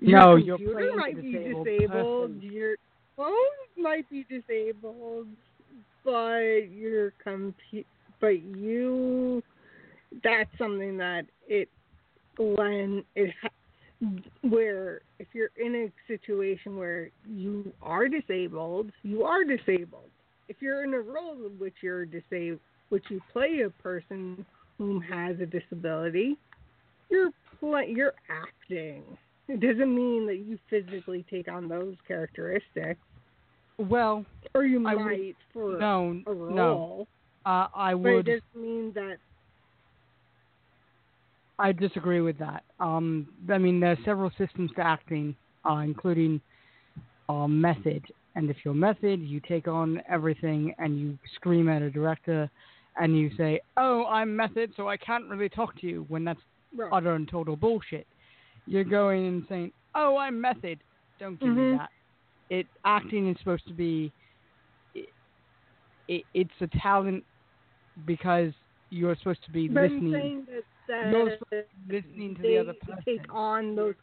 No, 0.00 0.36
your 0.36 0.58
you're 0.58 0.74
computer 0.74 0.96
might 0.96 1.20
be 1.20 1.32
disabled 1.32 1.66
person. 1.88 2.40
Your 2.42 2.76
phone 3.16 3.34
might 3.76 4.08
be 4.08 4.24
disabled, 4.28 5.28
but 6.04 6.70
your 6.70 7.12
compu- 7.24 7.84
but 8.20 8.40
you. 8.40 9.42
That's 10.22 10.50
something 10.58 10.96
that 10.98 11.26
it 11.48 11.68
when 12.38 13.04
it 13.14 13.32
where 14.42 15.00
if 15.18 15.28
you're 15.32 15.50
in 15.56 15.74
a 15.74 15.92
situation 16.12 16.76
where 16.76 17.10
you 17.26 17.72
are 17.80 18.08
disabled, 18.08 18.90
you 19.02 19.22
are 19.24 19.44
disabled. 19.44 20.10
If 20.48 20.56
you're 20.60 20.84
in 20.84 20.92
a 20.94 21.00
role 21.00 21.46
in 21.46 21.58
which 21.58 21.76
you're 21.82 22.04
disabled, 22.04 22.60
which 22.90 23.04
you 23.08 23.20
play 23.32 23.60
a 23.64 23.70
person 23.82 24.44
who 24.78 25.00
has 25.00 25.36
a 25.40 25.46
disability, 25.46 26.36
you're 27.08 27.30
play, 27.60 27.86
you're 27.94 28.12
acting. 28.28 29.02
It 29.48 29.60
doesn't 29.60 29.94
mean 29.94 30.26
that 30.26 30.36
you 30.36 30.58
physically 30.68 31.24
take 31.30 31.48
on 31.48 31.68
those 31.68 31.94
characteristics, 32.06 33.00
well, 33.78 34.24
or 34.54 34.64
you 34.64 34.86
I 34.86 34.94
might 34.94 35.18
would- 35.18 35.34
for 35.52 35.78
no, 35.78 36.22
a 36.26 36.32
role. 36.32 36.54
no. 36.54 37.06
Uh, 37.46 37.68
I 37.74 37.94
would. 37.94 38.24
But 38.24 38.32
it 38.32 38.42
doesn't 38.54 38.62
mean 38.68 38.92
that 38.94 39.18
I 41.58 41.72
disagree 41.72 42.20
with 42.20 42.38
that. 42.38 42.64
Um, 42.80 43.28
I 43.50 43.58
mean, 43.58 43.80
there 43.80 43.92
are 43.92 43.98
several 44.04 44.30
systems 44.36 44.70
to 44.76 44.82
acting, 44.82 45.36
uh, 45.68 45.76
including 45.78 46.40
uh, 47.28 47.46
method. 47.46 48.04
And 48.34 48.50
if 48.50 48.56
you're 48.64 48.74
method, 48.74 49.20
you 49.20 49.40
take 49.40 49.68
on 49.68 50.02
everything 50.08 50.74
and 50.78 50.98
you 50.98 51.18
scream 51.36 51.68
at 51.68 51.82
a 51.82 51.90
director 51.90 52.50
and 52.96 53.16
you 53.16 53.30
say, 53.36 53.60
"Oh, 53.76 54.04
I'm 54.06 54.34
method, 54.34 54.72
so 54.76 54.88
I 54.88 54.96
can't 54.96 55.28
really 55.28 55.48
talk 55.48 55.76
to 55.80 55.86
you." 55.86 56.04
When 56.08 56.24
that's 56.24 56.40
right. 56.76 56.90
utter 56.92 57.14
and 57.14 57.28
total 57.28 57.56
bullshit. 57.56 58.06
You're 58.66 58.84
going 58.84 59.26
and 59.26 59.44
saying, 59.48 59.72
"Oh, 59.94 60.16
I'm 60.16 60.40
method." 60.40 60.82
Don't 61.20 61.38
give 61.38 61.50
me 61.54 61.62
Mhm. 61.62 61.78
that. 61.78 61.90
It 62.50 62.66
acting 62.84 63.28
is 63.30 63.38
supposed 63.38 63.66
to 63.68 63.74
be. 63.74 64.12
It, 64.94 65.08
it, 66.08 66.24
it's 66.34 66.60
a 66.60 66.66
talent 66.78 67.24
because 68.04 68.52
you're 68.90 69.16
supposed 69.16 69.44
to 69.44 69.50
be 69.52 69.68
But 69.68 69.84
I'm 69.84 69.92
listening. 69.92 70.46
Saying 70.88 71.12
that, 71.12 71.38
that 71.50 71.66
You're 71.88 72.00
listening 72.02 72.34
to 72.36 72.42
they 72.42 72.48
the 72.48 72.58
other 72.58 72.74
person. 72.74 73.02
take 73.04 73.32
on 73.32 73.74
those 73.74 73.94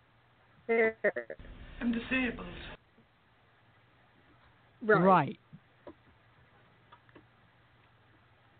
characters. 0.67 1.37
I'm 1.79 1.91
disabled. 1.91 2.47
Right. 4.83 5.01
Right. 5.01 5.39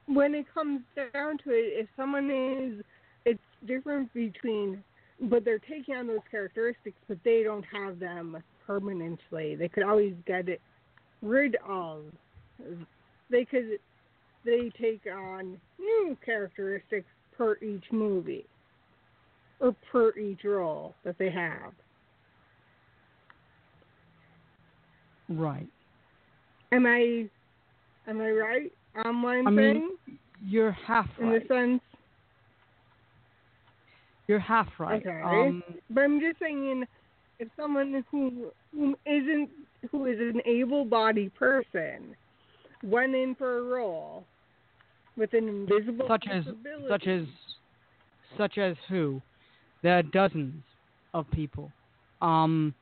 When 0.07 0.35
it 0.35 0.45
comes 0.53 0.81
down 0.95 1.37
to 1.39 1.49
it, 1.51 1.73
if 1.79 1.87
someone 1.95 2.29
is, 2.29 2.83
it's 3.25 3.39
different 3.65 4.13
between, 4.13 4.83
but 5.21 5.45
they're 5.45 5.59
taking 5.59 5.95
on 5.95 6.07
those 6.07 6.19
characteristics, 6.29 6.97
but 7.07 7.17
they 7.23 7.43
don't 7.43 7.65
have 7.71 7.99
them 7.99 8.37
permanently. 8.67 9.55
They 9.55 9.69
could 9.69 9.83
always 9.83 10.13
get 10.25 10.49
it 10.49 10.61
rid 11.21 11.55
of. 11.67 12.03
They 13.29 13.45
could, 13.45 13.79
they 14.43 14.71
take 14.79 15.01
on 15.11 15.59
new 15.79 16.17
characteristics 16.25 17.07
per 17.37 17.57
each 17.57 17.85
movie, 17.91 18.45
or 19.59 19.75
per 19.91 20.17
each 20.17 20.43
role 20.43 20.95
that 21.03 21.17
they 21.17 21.29
have. 21.31 21.73
Right. 25.29 25.67
Am 26.71 26.85
I, 26.85 27.27
am 28.07 28.21
I 28.21 28.31
right 28.31 28.71
on 29.05 29.25
I'm 29.25 29.47
I 29.47 29.51
mean. 29.51 29.91
You're 30.43 30.71
half 30.71 31.07
In 31.19 31.27
right. 31.27 31.47
the 31.47 31.53
sense 31.53 31.81
You're 34.27 34.39
half 34.39 34.67
right. 34.79 35.05
Okay. 35.05 35.21
Um, 35.23 35.63
But 35.89 36.03
I'm 36.03 36.19
just 36.19 36.39
saying, 36.39 36.85
if 37.39 37.47
someone 37.55 38.03
who 38.11 38.51
who 38.73 38.95
isn't 39.05 39.49
who 39.91 40.05
is 40.05 40.19
an 40.19 40.41
able-bodied 40.45 41.33
person 41.35 42.15
went 42.83 43.15
in 43.15 43.35
for 43.35 43.57
a 43.57 43.63
role 43.63 44.25
with 45.21 45.33
an 45.33 45.47
invisible 45.47 46.07
such 46.07 46.25
as 46.29 46.43
such 46.89 47.07
as 47.07 47.23
such 48.37 48.57
as 48.57 48.75
who? 48.89 49.21
There 49.83 49.97
are 49.97 50.03
dozens 50.03 50.63
of 51.13 51.29
people. 51.31 51.71
Um, 52.21 52.73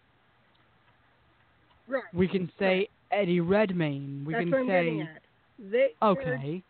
right, 1.88 2.04
we 2.14 2.30
can 2.30 2.50
say 2.58 2.88
Eddie 3.12 3.42
Redmayne. 3.42 4.24
We 4.26 4.34
that's 4.34 4.50
can 4.50 4.68
say. 4.68 5.10
They 5.70 5.88
okay. 6.02 6.64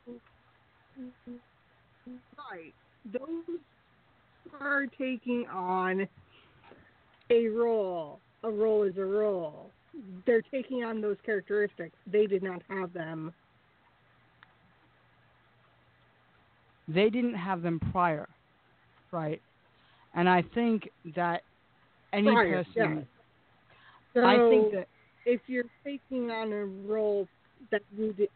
right. 2.52 2.74
Those 3.14 3.60
are 4.60 4.88
taking 4.98 5.46
on 5.54 6.08
a 7.30 7.48
role. 7.50 8.20
A 8.44 8.50
role 8.50 8.84
is 8.84 8.98
a 8.98 9.06
role. 9.06 9.70
They're 10.26 10.42
taking 10.42 10.84
on 10.84 11.00
those 11.00 11.18
characteristics. 11.24 11.96
They 12.12 12.26
did 12.26 12.42
not 12.42 12.64
have 12.70 12.92
them 12.94 13.34
They 16.90 17.10
didn't 17.10 17.36
have 17.36 17.62
them 17.62 17.80
prior, 17.92 18.28
right? 19.12 19.42
And 20.16 20.28
I 20.28 20.42
think 20.42 20.90
that 21.16 21.44
any 22.14 22.28
Prior, 22.28 22.64
person, 22.64 23.08
So, 24.14 24.26
I 24.26 24.50
think 24.50 24.72
that 24.74 24.88
if 25.26 25.42
you're 25.48 25.66
taking 25.86 26.32
on 26.32 26.52
a 26.52 26.66
role 26.66 27.28
that 27.72 27.82
you 27.96 28.14
di- 28.14 28.30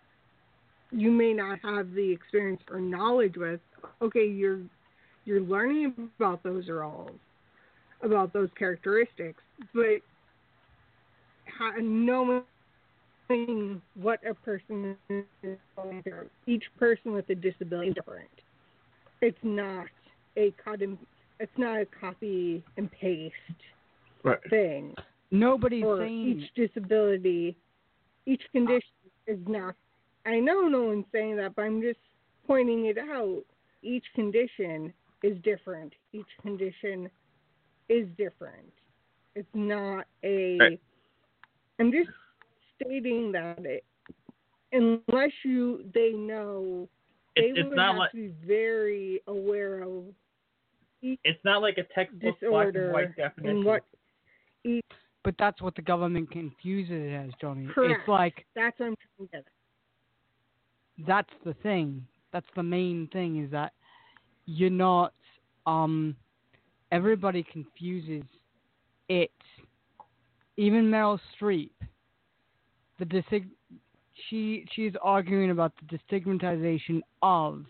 you 0.91 1.11
may 1.11 1.33
not 1.33 1.59
have 1.63 1.93
the 1.93 2.11
experience 2.11 2.61
or 2.69 2.79
knowledge 2.79 3.35
with, 3.37 3.59
okay, 4.01 4.27
you're 4.27 4.59
you're 5.25 5.41
learning 5.41 5.93
about 6.19 6.43
those 6.43 6.69
roles, 6.69 7.11
about 8.03 8.33
those 8.33 8.49
characteristics, 8.57 9.41
but 9.73 10.01
knowing 11.81 12.43
what 13.95 14.19
a 14.29 14.33
person 14.33 14.97
is 15.09 15.25
going 15.77 16.03
through. 16.03 16.29
Each 16.47 16.63
person 16.77 17.13
with 17.13 17.29
a 17.29 17.35
disability 17.35 17.89
is 17.89 17.95
different. 17.95 18.29
It's 19.23 19.37
not 19.41 19.87
a 20.35 20.53
cut 20.63 20.81
and 20.81 20.97
it's 21.39 21.57
not 21.57 21.79
a 21.79 21.85
copy 21.99 22.63
and 22.77 22.91
paste 22.91 23.33
Right. 24.23 24.39
thing 24.49 24.95
nobody's 25.31 25.83
or 25.83 25.99
saying 25.99 26.39
each 26.39 26.53
disability, 26.55 27.57
each 28.25 28.41
ah. 28.45 28.51
condition 28.51 28.89
is 29.27 29.39
not. 29.47 29.75
I 30.25 30.39
know 30.39 30.67
no 30.67 30.83
one's 30.83 31.05
saying 31.11 31.35
that, 31.37 31.55
but 31.55 31.63
I'm 31.63 31.81
just 31.81 31.99
pointing 32.47 32.85
it 32.85 32.97
out. 32.97 33.43
Each 33.81 34.05
condition 34.15 34.93
is 35.23 35.37
different. 35.43 35.93
Each 36.13 36.27
condition 36.41 37.09
is 37.89 38.07
different. 38.17 38.71
It's 39.35 39.47
not 39.53 40.05
a. 40.23 40.57
Right. 40.59 40.81
am 41.79 41.91
just 41.91 42.09
stating 42.75 43.31
that 43.33 43.59
it, 43.65 43.83
unless 44.71 45.31
you 45.43 45.83
they 45.93 46.11
know, 46.11 46.87
they 47.35 47.43
It's, 47.43 47.59
it's 47.59 47.67
would 47.69 47.75
not 47.75 47.87
have 47.93 47.97
like 47.97 48.11
to 48.11 48.17
be 48.17 48.33
very 48.45 49.21
aware 49.27 49.81
of 49.83 50.03
each 51.01 51.19
it's 51.23 51.43
not 51.43 51.61
like 51.61 51.77
a 51.77 51.83
textbook 51.93 52.35
black 52.41 52.67
and 52.75 52.91
white 52.93 53.15
definition. 53.15 53.57
and 53.57 53.65
what 53.65 53.83
each. 54.63 54.85
but 55.23 55.35
that's 55.37 55.61
what 55.61 55.75
the 55.75 55.81
government 55.81 56.31
confuses 56.31 56.91
it 56.91 57.13
as, 57.13 57.31
Johnny. 57.41 57.67
Correct. 57.73 57.99
It's 58.01 58.07
like 58.07 58.45
That's 58.55 58.79
what 58.79 58.85
I'm 58.87 58.95
trying 59.17 59.27
to 59.29 59.37
get. 59.37 61.07
that's 61.07 61.33
the 61.45 61.53
thing. 61.55 62.05
That's 62.31 62.47
the 62.55 62.63
main 62.63 63.09
thing 63.11 63.43
is 63.43 63.51
that 63.51 63.73
you're 64.45 64.69
not 64.69 65.13
um 65.65 66.15
everybody 66.91 67.43
confuses 67.51 68.23
it. 69.09 69.31
Even 70.57 70.85
Meryl 70.85 71.19
Streep. 71.39 71.71
The 72.99 73.05
disig- 73.05 73.49
she 74.29 74.65
she's 74.73 74.93
arguing 75.01 75.51
about 75.51 75.73
the 75.79 75.97
destigmatization 75.97 77.01
of 77.21 77.65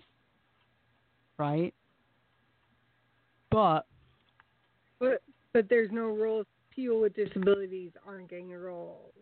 right? 1.38 1.74
But 3.51 3.86
But 5.00 5.22
but 5.53 5.69
there's 5.69 5.91
no 5.91 6.07
roles. 6.07 6.45
People 6.72 7.01
with 7.01 7.15
disabilities 7.15 7.91
aren't 8.05 8.29
getting 8.29 8.51
roles. 8.51 9.13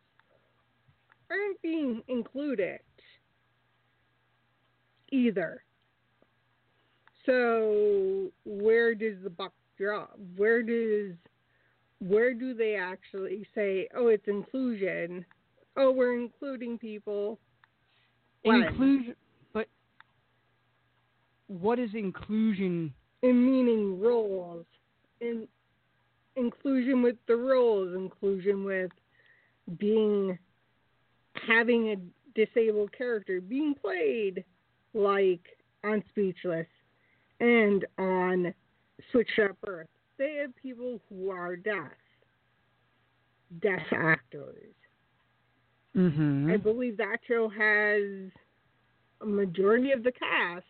Aren't 1.29 1.61
being 1.61 2.01
included. 2.07 2.79
either. 5.11 5.63
So 7.25 8.31
where 8.45 8.95
does 8.95 9.15
the 9.23 9.29
buck 9.29 9.53
drop? 9.77 10.17
Where 10.37 10.63
does 10.63 11.15
where 11.99 12.33
do 12.33 12.55
they 12.55 12.75
actually 12.75 13.45
say, 13.53 13.87
"Oh, 13.93 14.07
it's 14.07 14.27
inclusion"? 14.27 15.23
Oh, 15.77 15.91
we're 15.91 16.19
including 16.19 16.77
people. 16.77 17.39
Inclusion, 18.43 19.15
but 19.53 19.67
what 21.47 21.79
is 21.79 21.91
inclusion? 21.93 22.93
In 23.21 23.45
meaning 23.45 24.01
roles, 24.01 24.65
in 25.19 25.47
inclusion 26.35 27.03
with 27.03 27.17
the 27.27 27.35
roles, 27.35 27.95
inclusion 27.95 28.63
with 28.63 28.91
being 29.77 30.37
having 31.47 31.89
a 31.89 31.95
disabled 32.35 32.91
character 32.97 33.41
being 33.41 33.75
played 33.75 34.43
like 34.93 35.41
on 35.83 36.03
Speechless 36.09 36.67
and 37.39 37.85
on 37.97 38.53
Switched 39.11 39.39
at 39.39 39.59
Birth. 39.61 39.87
They 40.17 40.37
have 40.41 40.55
people 40.55 40.99
who 41.09 41.29
are 41.31 41.55
deaf, 41.55 41.91
deaf 43.61 43.81
actors. 43.91 44.73
Mm-hmm. 45.95 46.51
I 46.51 46.57
believe 46.57 46.97
that 46.97 47.17
show 47.27 47.49
has 47.49 48.31
a 49.21 49.25
majority 49.25 49.91
of 49.91 50.03
the 50.03 50.11
cast 50.11 50.65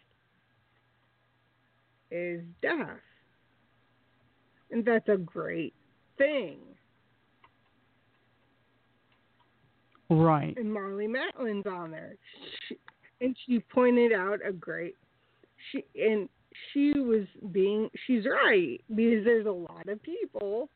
is 2.09 2.41
deaf. 2.61 2.97
And 4.71 4.83
that's 4.83 5.07
a 5.09 5.17
great 5.17 5.73
thing. 6.17 6.57
Right. 10.09 10.57
And 10.57 10.67
Marlee 10.67 11.07
Matlin's 11.07 11.65
on 11.65 11.91
there. 11.91 12.15
She, 12.67 12.77
and 13.21 13.35
she 13.45 13.59
pointed 13.59 14.11
out 14.11 14.39
a 14.45 14.51
great 14.51 14.95
she 15.71 15.85
and 15.95 16.27
she 16.73 16.91
was 16.99 17.25
being 17.51 17.89
she's 18.05 18.25
right 18.25 18.81
because 18.89 19.23
there's 19.23 19.45
a 19.45 19.51
lot 19.51 19.87
of 19.87 20.01
people 20.03 20.69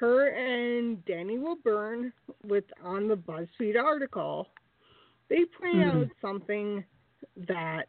her 0.00 0.28
and 0.28 1.04
Danny 1.04 1.38
Woodburn 1.38 2.10
with 2.42 2.64
on 2.82 3.06
the 3.06 3.16
BuzzFeed 3.16 3.76
article 3.76 4.48
they 5.28 5.44
point 5.44 5.76
Mhm. 5.76 6.02
out 6.04 6.08
something 6.20 6.84
that 7.36 7.86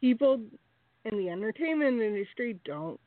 people 0.00 0.40
in 1.04 1.18
the 1.18 1.28
entertainment 1.28 2.00
industry 2.00 2.54
don't 2.64 3.00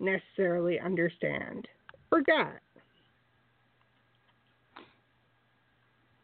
necessarily 0.00 0.78
understand 0.80 1.66
or 2.10 2.20
get. 2.20 2.60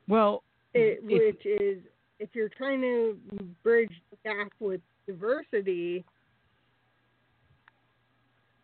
Well, 0.08 0.42
It, 0.74 0.98
If- 0.98 1.04
which 1.04 1.46
is 1.46 1.82
if 2.18 2.34
you're 2.34 2.50
trying 2.50 2.80
to 2.82 3.18
bridge 3.62 4.02
the 4.10 4.16
gap 4.24 4.52
with 4.60 4.80
diversity, 5.06 6.04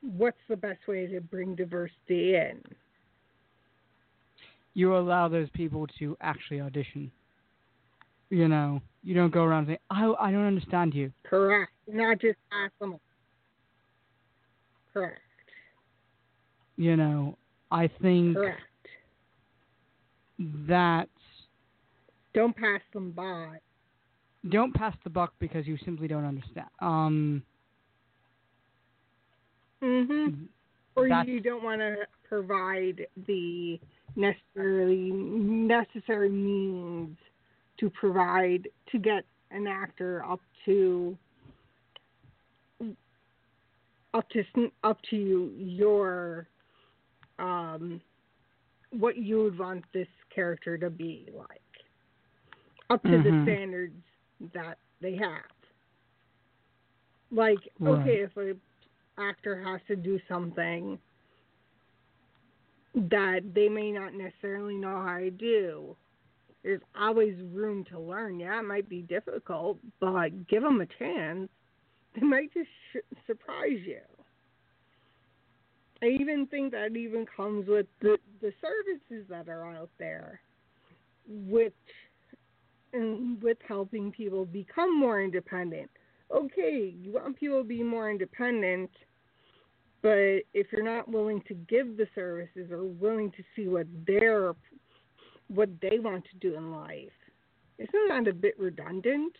what's 0.02 0.38
the 0.48 0.56
best 0.56 0.86
way 0.86 1.06
to 1.06 1.20
bring 1.20 1.54
diversity 1.54 2.34
in? 2.36 2.60
you 4.74 4.96
allow 4.96 5.28
those 5.28 5.48
people 5.50 5.86
to 5.98 6.16
actually 6.22 6.60
audition. 6.60 7.10
You 8.30 8.48
know, 8.48 8.80
you 9.02 9.14
don't 9.14 9.32
go 9.32 9.42
around 9.44 9.66
saying, 9.66 9.78
"I 9.90 10.10
I 10.18 10.30
don't 10.30 10.46
understand 10.46 10.94
you." 10.94 11.12
Correct. 11.24 11.72
Not 11.86 12.18
just 12.20 12.38
ask 12.52 12.72
them. 12.78 12.98
Correct. 14.94 15.20
You 16.76 16.96
know, 16.96 17.36
I 17.70 17.86
think 18.00 18.34
Correct. 18.36 18.60
that 20.66 21.08
Don't 22.34 22.56
pass 22.56 22.80
them 22.94 23.10
by. 23.12 23.58
don't 24.48 24.74
pass 24.74 24.94
the 25.04 25.10
buck 25.10 25.34
because 25.38 25.66
you 25.66 25.76
simply 25.84 26.08
don't 26.08 26.24
understand. 26.24 26.68
Um, 26.80 27.42
hmm 29.82 30.28
Or 30.94 31.08
that's- 31.08 31.26
you 31.26 31.40
don't 31.40 31.62
want 31.64 31.80
to 31.80 32.06
provide 32.28 33.06
the 33.26 33.80
necessarily 34.14 35.10
necessary 35.10 36.28
means 36.30 37.18
to 37.78 37.90
provide 37.90 38.68
to 38.90 38.98
get 38.98 39.24
an 39.50 39.66
actor 39.66 40.22
up 40.24 40.40
to 40.66 41.16
up 44.14 44.28
to 44.30 44.70
up 44.84 44.98
to 45.10 45.52
your 45.56 46.46
um 47.38 48.00
what 48.90 49.16
you 49.16 49.42
would 49.44 49.58
want 49.58 49.82
this 49.94 50.08
character 50.34 50.76
to 50.76 50.90
be 50.90 51.26
like 51.34 51.60
up 52.90 53.02
to 53.04 53.10
the 53.22 53.30
Mhm. 53.30 53.42
standards 53.44 54.02
that 54.52 54.78
they 55.00 55.16
have 55.16 55.50
like 57.30 57.66
Right. 57.78 57.98
okay 58.00 58.20
if 58.20 58.36
a 58.36 58.54
actor 59.18 59.62
has 59.62 59.80
to 59.88 59.96
do 59.96 60.18
something 60.28 60.98
that 62.94 63.40
they 63.54 63.68
may 63.68 63.90
not 63.90 64.14
necessarily 64.14 64.74
know 64.76 65.02
how 65.02 65.18
to 65.18 65.30
do. 65.30 65.96
There's 66.62 66.80
always 66.98 67.34
room 67.52 67.84
to 67.90 67.98
learn. 67.98 68.38
Yeah, 68.38 68.60
it 68.60 68.64
might 68.64 68.88
be 68.88 69.02
difficult, 69.02 69.78
but 70.00 70.46
give 70.48 70.62
them 70.62 70.80
a 70.80 70.86
chance. 70.98 71.48
They 72.14 72.26
might 72.26 72.52
just 72.52 72.68
sh- 72.92 73.16
surprise 73.26 73.80
you. 73.84 74.00
I 76.02 76.06
even 76.20 76.46
think 76.46 76.72
that 76.72 76.96
even 76.96 77.26
comes 77.36 77.68
with 77.68 77.86
the, 78.00 78.18
the 78.40 78.52
services 78.60 79.26
that 79.28 79.48
are 79.48 79.64
out 79.64 79.90
there, 79.98 80.40
which 81.28 81.72
and 82.92 83.42
with 83.42 83.56
helping 83.66 84.12
people 84.12 84.44
become 84.44 84.98
more 84.98 85.22
independent. 85.22 85.90
Okay, 86.34 86.94
you 87.00 87.12
want 87.12 87.38
people 87.38 87.58
to 87.62 87.68
be 87.68 87.82
more 87.82 88.10
independent, 88.10 88.90
but 90.00 90.42
if 90.54 90.66
you're 90.72 90.82
not 90.82 91.08
willing 91.08 91.42
to 91.46 91.54
give 91.54 91.96
the 91.96 92.06
services 92.14 92.70
or 92.70 92.84
willing 92.84 93.30
to 93.32 93.42
see 93.54 93.68
what 93.68 93.86
they're 94.06 94.54
what 95.48 95.68
they 95.82 95.98
want 95.98 96.24
to 96.24 96.36
do 96.38 96.56
in 96.56 96.72
life, 96.72 97.12
isn't 97.78 98.08
that 98.08 98.26
a 98.28 98.32
bit 98.32 98.58
redundant? 98.58 99.34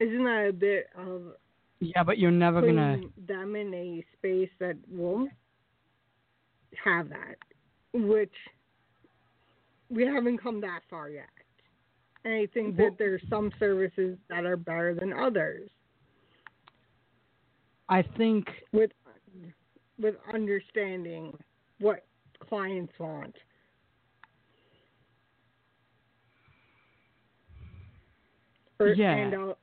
Isn't 0.00 0.24
that 0.24 0.46
a 0.50 0.52
bit 0.52 0.90
of 0.96 1.22
yeah, 1.80 2.02
but 2.02 2.18
you're 2.18 2.30
never 2.30 2.60
gonna. 2.60 3.00
them 3.26 3.56
in 3.56 3.72
a 3.72 4.04
space 4.16 4.50
that 4.58 4.76
won't 4.90 5.30
have 6.84 7.08
that, 7.08 7.36
which 7.92 8.34
we 9.88 10.04
haven't 10.04 10.38
come 10.38 10.60
that 10.60 10.80
far 10.90 11.08
yet. 11.08 11.26
And 12.24 12.34
I 12.34 12.46
think 12.46 12.76
that 12.76 12.96
there's 12.98 13.22
some 13.30 13.50
services 13.58 14.18
that 14.28 14.44
are 14.44 14.56
better 14.56 14.94
than 14.94 15.12
others 15.12 15.70
I 17.88 18.02
think 18.02 18.48
with 18.72 18.90
with 19.98 20.14
understanding 20.32 21.36
what 21.80 22.04
clients 22.48 22.92
want. 22.98 23.34
Or, 28.78 28.88
Yeah. 28.88 29.16
And 29.16 29.54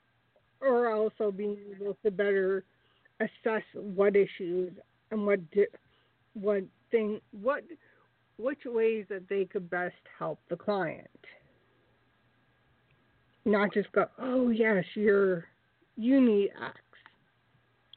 or 0.59 0.91
also 0.91 1.31
being 1.31 1.57
able 1.79 1.95
to 2.03 2.11
better 2.11 2.65
assess 3.19 3.63
what 3.73 4.15
issues 4.15 4.73
and 5.11 5.25
what 5.25 5.49
di- 5.51 5.67
what 6.33 6.63
thing 6.91 7.21
what 7.31 7.63
which 8.37 8.65
ways 8.65 9.05
that 9.09 9.29
they 9.29 9.45
could 9.45 9.69
best 9.69 9.95
help 10.17 10.39
the 10.49 10.57
client. 10.57 11.07
Not 13.45 13.73
just 13.73 13.91
go, 13.91 14.05
oh 14.19 14.49
yes, 14.49 14.83
you're 14.95 15.45
you 15.95 16.19
need 16.19 16.49
X, 16.61 16.77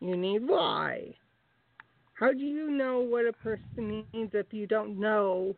you 0.00 0.16
need 0.16 0.46
Y. 0.46 1.14
How 2.14 2.32
do 2.32 2.38
you 2.38 2.70
know 2.70 3.00
what 3.00 3.26
a 3.26 3.32
person 3.32 4.04
needs 4.12 4.30
if 4.34 4.46
you 4.52 4.66
don't 4.66 4.98
know, 5.00 5.54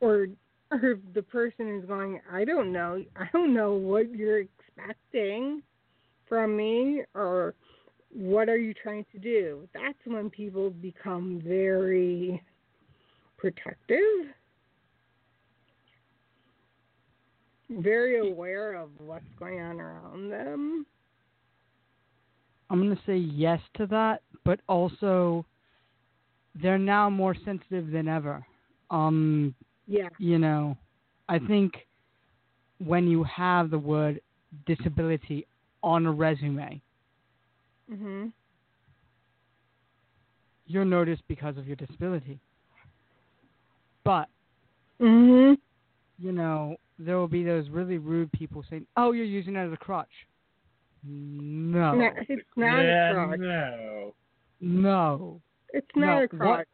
or 0.00 0.28
or 0.70 0.98
the 1.14 1.22
person 1.22 1.76
is 1.76 1.84
going, 1.84 2.20
I 2.32 2.44
don't 2.44 2.72
know, 2.72 3.04
I 3.16 3.28
don't 3.32 3.52
know 3.52 3.74
what 3.74 4.10
you're 4.10 4.40
expecting 4.40 5.62
from 6.28 6.56
me, 6.56 7.02
or 7.14 7.54
what 8.10 8.48
are 8.48 8.56
you 8.56 8.72
trying 8.72 9.04
to 9.12 9.18
do? 9.18 9.68
That's 9.74 9.98
when 10.06 10.30
people 10.30 10.70
become 10.70 11.42
very 11.44 12.42
protective, 13.36 14.32
very 17.70 18.30
aware 18.30 18.74
of 18.74 18.90
what's 18.98 19.24
going 19.38 19.60
on 19.60 19.80
around 19.80 20.30
them. 20.30 20.86
I'm 22.70 22.82
gonna 22.82 23.00
say 23.06 23.16
yes 23.16 23.60
to 23.74 23.86
that, 23.86 24.22
but 24.44 24.60
also 24.68 25.44
they're 26.60 26.78
now 26.78 27.10
more 27.10 27.34
sensitive 27.44 27.90
than 27.90 28.08
ever. 28.08 28.44
Um, 28.90 29.54
Yeah. 29.86 30.08
you 30.18 30.38
know, 30.38 30.76
I 31.28 31.38
think 31.38 31.86
when 32.78 33.06
you 33.08 33.24
have 33.24 33.70
the 33.70 33.78
word 33.78 34.20
disability 34.66 35.46
on 35.82 36.06
a 36.06 36.12
resume, 36.12 36.80
Mhm. 37.90 38.32
you're 40.66 40.84
noticed 40.84 41.26
because 41.28 41.56
of 41.56 41.66
your 41.66 41.76
disability. 41.76 42.38
But 44.04 44.28
mm-hmm. 45.00 45.54
you 46.18 46.32
know, 46.32 46.76
there 46.98 47.16
will 47.16 47.28
be 47.28 47.42
those 47.44 47.68
really 47.70 47.98
rude 47.98 48.30
people 48.32 48.64
saying, 48.70 48.86
"Oh, 48.96 49.12
you're 49.12 49.24
using 49.24 49.56
it 49.56 49.66
as 49.66 49.72
a 49.72 49.76
crutch." 49.76 50.08
No, 51.06 51.94
No, 51.94 52.10
it's 52.28 52.42
not 52.56 52.82
yeah, 52.82 53.10
a 53.10 53.14
crutch. 53.26 53.40
no. 53.40 54.14
no. 54.60 55.40
It's 55.72 55.86
not 55.96 56.18
no. 56.18 56.22
a 56.22 56.28
crutch. 56.28 56.66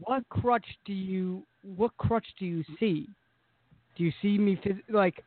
What, 0.00 0.06
what 0.06 0.28
crutch 0.28 0.66
do 0.84 0.92
you? 0.92 1.44
What 1.62 1.96
crutch 1.96 2.26
do 2.38 2.44
you 2.44 2.64
see? 2.80 3.08
Do 3.96 4.04
you 4.04 4.12
see 4.20 4.36
me 4.38 4.56
phys- 4.56 4.82
like? 4.88 5.24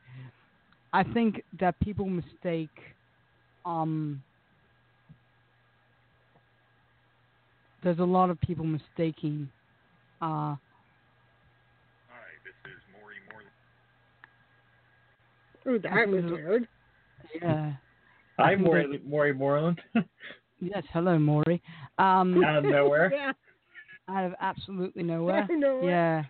I 0.93 1.03
think 1.03 1.41
that 1.59 1.79
people 1.79 2.05
mistake, 2.05 2.69
um. 3.65 4.21
There's 7.83 7.99
a 7.99 8.03
lot 8.03 8.31
of 8.31 8.41
people 8.41 8.65
mistaking, 8.65 9.47
uh, 10.19 10.55
Ooh, 15.67 15.79
that 15.79 16.07
was 16.07 16.23
Mhm. 16.23 16.31
weird. 16.31 16.67
yeah. 17.41 17.73
I 18.37 18.43
Hi, 18.43 18.49
think 18.55 18.61
Maury, 18.67 19.01
Maury 19.05 19.33
Moreland. 19.33 19.81
Yes, 20.61 20.83
hello, 20.93 21.19
Maury. 21.19 21.61
Um, 21.97 22.41
Out 22.43 22.59
of 22.59 22.63
nowhere. 22.63 23.11
Yeah, 23.13 23.33
out 24.07 24.23
of 24.25 24.33
absolutely 24.39 25.03
nowhere. 25.03 25.45
I 25.49 25.53
know. 25.53 25.81
Yeah, 25.83 26.23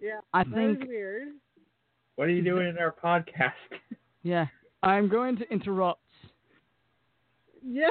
yeah. 0.00 0.20
I 0.32 0.44
That 0.44 0.54
think 0.54 0.78
was 0.80 0.88
weird. 0.88 1.28
What 2.16 2.28
are 2.28 2.30
you 2.30 2.42
doing 2.42 2.68
in 2.68 2.78
our 2.78 2.92
podcast? 2.92 3.52
yeah. 4.22 4.46
I'm 4.82 5.08
going 5.08 5.36
to 5.36 5.44
interrupt 5.52 6.00
Yeah. 7.62 7.90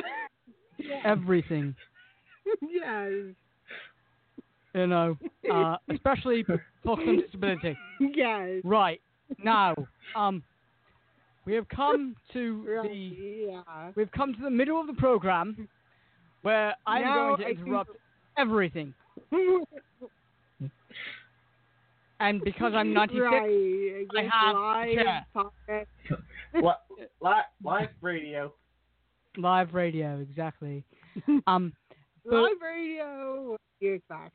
Yeah. 0.79 1.01
everything. 1.05 1.75
yes. 2.61 3.11
You 4.73 4.87
know, 4.87 5.17
uh, 5.53 5.77
especially 5.89 6.43
folks 6.43 6.63
on 7.07 7.17
disability. 7.21 7.77
Yes. 7.99 8.61
Right 8.63 9.01
now, 9.43 9.75
um, 10.15 10.43
we 11.45 11.53
have 11.53 11.67
come 11.69 12.15
to 12.33 12.63
Right. 12.67 12.89
the 12.89 12.95
Yeah. 12.97 13.91
we've 13.95 14.11
come 14.11 14.33
to 14.33 14.41
the 14.41 14.49
middle 14.49 14.79
of 14.79 14.87
the 14.87 14.93
program 14.93 15.67
where 16.41 16.75
I'm 16.87 17.01
Now 17.03 17.15
going 17.15 17.37
to 17.37 17.43
I 17.43 17.47
think- 17.47 17.59
interrupt 17.67 17.91
everything. 18.37 18.93
And 22.19 22.41
because 22.43 22.73
I'm 22.73 22.93
96, 22.93 23.21
right. 23.29 24.07
I 24.15 24.21
have 24.31 24.55
live 24.55 24.89
a 24.89 24.93
chair. 25.03 25.25
podcast. 25.35 25.85
Li- 26.53 26.97
li- 27.21 27.41
live 27.63 27.89
radio. 28.01 28.53
live 29.37 29.73
radio, 29.73 30.19
exactly. 30.19 30.83
Um, 31.47 31.73
live 32.25 32.55
radio. 32.61 33.57
Yes, 33.81 33.99
back. 34.09 34.31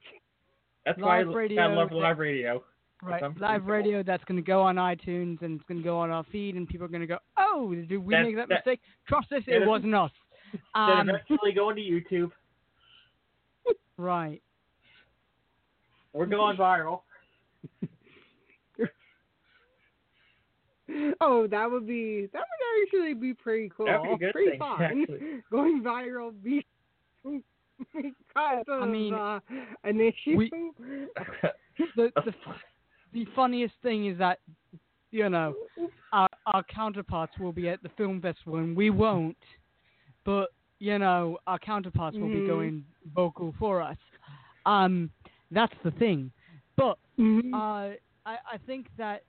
That's 0.85 0.98
why 1.00 1.20
I, 1.20 1.22
Live 1.24 1.59
I 1.59 1.66
love 1.66 1.92
live 1.92 2.18
radio. 2.18 2.62
Right, 3.02 3.22
live 3.40 3.66
radio 3.66 4.02
that's 4.02 4.22
going 4.24 4.36
to 4.36 4.46
go 4.46 4.60
on 4.60 4.76
iTunes 4.76 5.40
and 5.42 5.58
it's 5.58 5.64
going 5.66 5.78
to 5.80 5.84
go 5.84 5.98
on 5.98 6.10
our 6.10 6.22
feed, 6.30 6.54
and 6.56 6.68
people 6.68 6.84
are 6.84 6.88
going 6.88 7.00
to 7.00 7.06
go, 7.06 7.18
"Oh, 7.38 7.74
did 7.74 7.90
we 7.98 8.14
That- 8.14 8.22
make 8.24 8.36
that, 8.36 8.48
that- 8.50 8.54
mistake?" 8.66 8.80
Trust 9.08 9.32
us, 9.32 9.42
it 9.46 9.66
wasn't 9.66 9.94
us. 9.94 10.10
Then 10.52 10.60
Um, 10.74 11.08
eventually 11.08 11.52
going 11.52 11.76
to 11.76 11.82
YouTube. 11.82 12.30
right. 13.96 14.42
We're 16.12 16.26
going 16.26 16.56
viral. 16.56 17.02
Oh, 21.20 21.46
that 21.46 21.70
would 21.70 21.86
be 21.86 22.26
that 22.32 22.40
would 22.42 22.82
actually 22.88 23.14
be 23.14 23.32
pretty 23.32 23.70
cool. 23.76 23.86
That'd 23.86 24.02
be 24.02 24.08
a 24.12 24.16
good 24.18 24.32
pretty 24.32 24.50
thing, 24.50 24.58
fun. 24.58 24.82
actually. 24.82 25.20
Going 25.50 25.82
viral 25.84 26.32
be 26.42 26.66
because 27.94 28.64
of 28.66 28.88
mean, 28.88 29.14
uh, 29.14 29.38
an 29.84 30.00
issue. 30.00 30.36
we- 30.36 30.50
the 31.96 32.10
the 32.16 32.34
funniest 33.40 33.74
thing 33.83 34.07
is 34.07 34.18
that 34.18 34.38
you 35.12 35.29
know 35.31 35.55
our 36.12 36.29
our 36.46 36.62
counterparts 36.64 37.33
will 37.38 37.53
be 37.53 37.68
at 37.70 37.83
the 37.83 37.88
film 37.96 38.20
festival 38.20 38.57
and 38.59 38.76
we 38.76 38.90
won't, 38.90 39.37
but 40.24 40.48
you 40.79 40.98
know 40.98 41.38
our 41.46 41.59
counterparts 41.59 42.18
will 42.18 42.29
be 42.29 42.42
Mhm. 42.42 42.46
going 42.46 42.85
vocal 43.14 43.55
for 43.59 43.81
us. 43.81 43.96
Um, 44.66 45.11
that's 45.50 45.74
the 45.85 45.90
thing. 45.92 46.31
But 46.76 46.98
Mhm. 47.18 47.55
Uh, 47.55 47.96
I, 48.26 48.37
I 48.55 48.59
think 48.66 48.88
that 48.98 49.22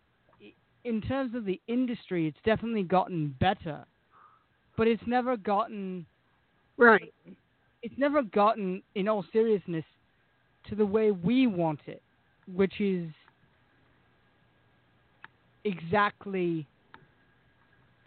in 0.84 1.02
terms 1.02 1.36
of 1.36 1.46
the 1.46 1.60
industry, 1.68 2.28
it's 2.28 2.42
definitely 2.44 2.84
gotten 2.84 3.36
better, 3.40 3.86
but 4.76 4.88
it's 4.88 5.06
never 5.08 5.38
gotten 5.38 6.06
right. 6.78 7.14
it's 7.82 7.98
never 7.98 8.22
gotten 8.24 8.84
in 8.96 9.08
all 9.08 9.24
seriousness 9.32 9.86
to 10.68 10.76
the 10.76 10.86
way 10.86 11.12
we 11.12 11.48
want 11.48 11.80
it, 11.88 12.04
which 12.48 12.82
is 12.82 13.10
exactly 15.64 16.68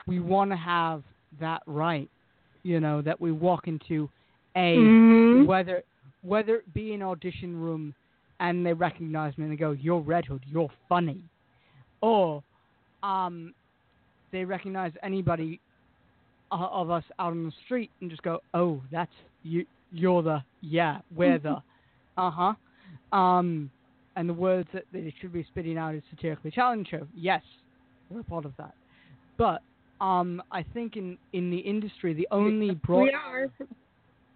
we 0.07 0.21
want 0.21 0.51
to 0.51 0.57
have 0.57 1.03
that 1.41 1.63
right, 1.67 2.11
you 2.63 2.81
know, 2.81 3.01
that 3.03 3.21
we 3.21 3.33
walk 3.33 3.67
into 3.67 4.09
a 4.57 4.77
Mhm. 4.77 5.47
whether 5.47 5.83
whether 6.23 6.57
it 6.57 6.73
be 6.75 6.95
an 6.95 7.03
audition 7.03 7.57
room 7.57 7.95
and 8.41 8.65
they 8.65 8.73
recognize 8.73 9.37
me 9.37 9.45
and 9.45 9.53
they 9.53 9.57
go, 9.57 9.73
"You're 9.73 10.01
Red 10.01 10.25
Hood, 10.27 10.43
you're 10.47 10.71
funny," 10.89 11.23
or 12.01 12.43
um, 13.03 13.55
they 14.33 14.45
recognize 14.45 14.93
anybody 15.03 15.61
of 16.51 16.91
us 16.91 17.05
out 17.19 17.33
on 17.33 17.45
the 17.45 17.53
street 17.65 17.91
and 18.01 18.11
just 18.11 18.23
go, 18.23 18.41
"Oh, 18.55 18.83
that's 18.91 19.13
you. 19.43 19.67
You're 19.91 20.23
the 20.23 20.43
yeah, 20.61 21.01
we're 21.15 21.39
the 21.39 21.63
uh 22.17 22.31
huh." 22.31 22.55
Um, 23.17 23.71
and 24.17 24.29
the 24.29 24.35
words 24.35 24.69
that 24.73 24.85
they 24.93 25.13
should 25.21 25.33
be 25.33 25.45
spitting 25.45 25.79
out 25.79 25.95
is 25.95 26.03
satirically 26.11 26.51
challenged 26.51 26.91
show. 26.91 27.07
Yes, 27.15 27.43
we're 28.11 28.21
a 28.21 28.25
part 28.25 28.45
of 28.45 28.53
that, 28.59 28.75
but 29.37 29.63
um, 30.01 30.43
I 30.51 30.63
think 30.63 30.97
in 30.97 31.17
in 31.33 31.51
the 31.51 31.59
industry, 31.59 32.15
the 32.15 32.29
only 32.31 32.75
broad 32.75 33.03
we 33.03 33.13
are. 33.13 33.49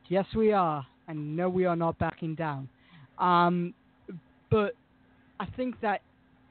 Yes, 0.09 0.25
we 0.35 0.53
are, 0.53 0.87
and 1.09 1.37
no, 1.37 1.49
we 1.49 1.65
are 1.67 1.77
not 1.77 1.99
backing 1.99 2.35
down. 2.35 2.69
Um, 3.19 3.75
but 4.51 4.73
I 5.41 5.47
think 5.57 5.81
that 5.81 6.01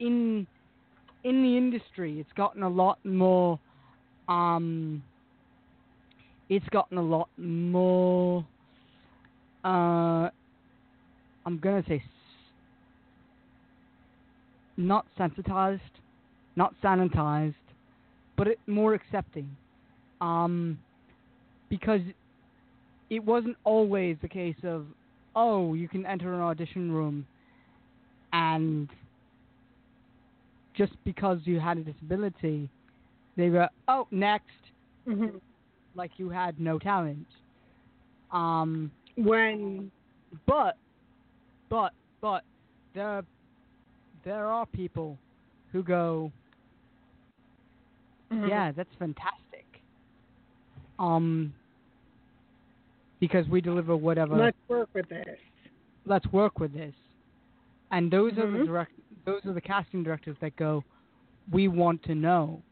in 0.00 0.46
in 1.24 1.42
the 1.42 1.56
industry, 1.56 2.20
it's 2.20 2.32
gotten 2.36 2.62
a 2.62 2.68
lot 2.68 2.98
more. 3.04 3.58
Um, 4.28 5.02
it's 6.48 6.68
gotten 6.70 6.98
a 6.98 7.02
lot 7.02 7.28
more. 7.36 8.46
Uh, 9.64 10.30
I'm 11.44 11.58
gonna 11.60 11.84
say 11.88 12.02
not 14.78 15.04
sensitized, 15.18 15.82
not 16.56 16.72
sanitized, 16.82 17.54
but 18.36 18.46
it 18.46 18.58
more 18.66 18.94
accepting. 18.94 19.54
Um, 20.20 20.78
because 21.68 22.00
it 23.10 23.22
wasn't 23.22 23.56
always 23.64 24.16
the 24.22 24.28
case 24.28 24.56
of, 24.62 24.86
oh, 25.36 25.74
you 25.74 25.88
can 25.88 26.06
enter 26.06 26.32
an 26.32 26.40
audition 26.40 26.90
room 26.90 27.26
and 28.32 28.88
just 30.74 30.92
because 31.04 31.38
you 31.44 31.58
had 31.58 31.76
a 31.76 31.82
disability, 31.82 32.68
they 33.36 33.50
were, 33.50 33.68
oh, 33.88 34.06
next, 34.10 34.46
Mhm. 35.06 35.40
like 35.94 36.12
you 36.18 36.28
had 36.28 36.58
no 36.60 36.78
talent. 36.78 37.26
Um, 38.30 38.90
When 39.16 39.90
but, 40.46 40.76
but, 41.68 41.92
but, 42.20 42.44
there, 42.94 43.24
there 44.28 44.46
are 44.48 44.66
people 44.66 45.18
who 45.72 45.82
go, 45.82 46.30
Mhm. 48.30 48.46
yeah, 48.46 48.72
that's 48.72 48.94
fantastic. 48.98 49.64
Um, 50.98 51.54
because 53.20 53.48
we 53.48 53.62
deliver 53.62 53.96
whatever. 53.96 54.36
let's 54.36 54.58
work 54.68 54.90
with 54.92 55.08
this. 55.08 55.38
let's 56.04 56.26
work 56.30 56.58
with 56.58 56.74
this. 56.74 56.94
And 57.90 58.10
those 58.10 58.32
are 58.36 58.50
the 58.50 58.58
Mhm. 58.58 58.66
direct 58.66 58.92
those 59.24 59.44
are 59.46 59.54
the 59.54 59.62
casting 59.62 60.02
directors 60.02 60.36
that 60.40 60.54
go, 60.56 60.84
we 61.50 61.68
want 61.68 62.02
to 62.02 62.14
know, 62.14 62.62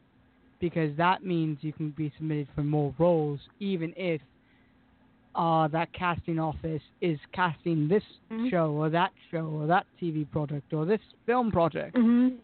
because 0.59 0.95
that 0.95 1.23
means 1.23 1.63
you 1.63 1.73
can 1.73 1.89
be 1.91 2.11
submitted 2.17 2.47
for 2.53 2.63
more 2.63 2.93
roles, 2.99 3.39
even 3.59 3.93
if 3.97 4.21
uh, 5.37 5.67
that 5.67 5.93
casting 5.93 6.39
office 6.39 6.81
is 6.99 7.19
casting 7.31 7.87
this 7.87 8.03
Mhm. 8.31 8.49
show 8.49 8.71
or 8.71 8.89
that 8.89 9.13
show 9.29 9.45
or 9.47 9.67
that 9.67 9.85
TV 10.01 10.25
project 10.25 10.73
or 10.73 10.83
this 10.85 11.01
film 11.25 11.51
project. 11.51 11.95
Mhm. 11.95 12.39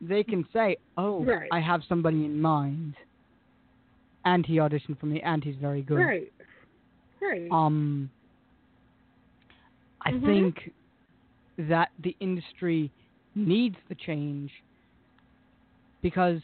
They 0.00 0.24
can 0.24 0.44
say, 0.52 0.76
oh, 0.96 1.24
Right. 1.24 1.48
I 1.52 1.60
have 1.60 1.84
somebody 1.84 2.24
in 2.24 2.40
mind, 2.40 2.96
and 4.24 4.44
he 4.44 4.56
auditioned 4.56 4.98
for 4.98 5.06
me, 5.06 5.22
and 5.22 5.42
he's 5.44 5.56
very 5.56 5.82
good. 5.82 5.98
Right. 5.98 6.32
Right. 7.20 7.50
Um, 7.50 8.10
I 10.02 10.12
Mhm. 10.12 10.24
think 10.26 10.74
that 11.56 11.92
the 12.00 12.14
industry 12.20 12.90
needs 13.34 13.78
the 13.88 13.94
change 13.94 14.52
because 16.02 16.42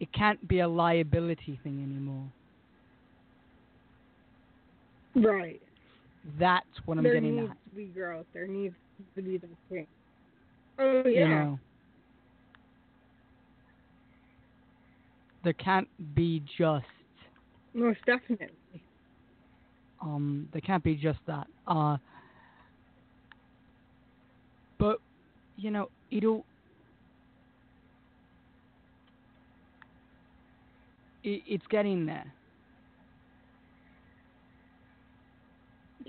it 0.00 0.10
can't 0.12 0.46
be 0.48 0.58
a 0.60 0.68
liability 0.68 1.56
thing 1.62 1.82
anymore. 1.82 2.30
Right. 5.22 5.60
That's 6.38 6.66
what 6.84 6.98
I'm 6.98 7.04
there 7.04 7.14
getting 7.14 7.36
needs 7.36 7.52
to 7.70 7.76
be 7.76 7.84
growth. 7.86 8.26
There 8.34 8.46
needs 8.46 8.74
to 9.16 9.22
be 9.22 9.38
that. 9.38 9.86
Oh 10.78 11.02
yeah. 11.06 11.20
You 11.20 11.28
know, 11.28 11.58
there 15.44 15.52
can't 15.54 15.88
be 16.14 16.42
just 16.58 16.84
Most 17.74 17.98
definitely. 18.06 18.48
um 20.02 20.48
there 20.52 20.60
can't 20.60 20.84
be 20.84 20.94
just 20.94 21.20
that. 21.26 21.46
Uh 21.66 21.96
but 24.78 24.98
you 25.56 25.70
know, 25.70 25.88
it'll 26.10 26.44
it, 31.24 31.42
it's 31.46 31.66
getting 31.68 32.06
there. 32.06 32.32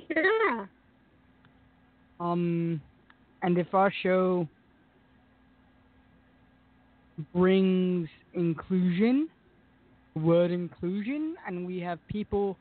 Yeah. 0.09 0.65
Um, 2.19 2.81
and 3.41 3.57
if 3.57 3.73
our 3.73 3.93
show 4.03 4.47
brings 7.33 8.07
inclusion, 8.33 9.29
word 10.15 10.51
inclusion, 10.51 11.35
and 11.47 11.65
we 11.65 11.79
have 11.79 11.99
people 12.07 12.57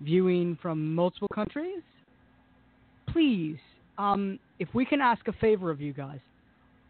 viewing 0.00 0.58
from 0.60 0.94
multiple 0.94 1.28
countries, 1.34 1.82
please, 3.08 3.58
um, 3.98 4.38
if 4.58 4.68
we 4.74 4.84
can 4.84 5.00
ask 5.00 5.26
a 5.28 5.32
favor 5.34 5.70
of 5.70 5.80
you 5.80 5.92
guys, 5.92 6.20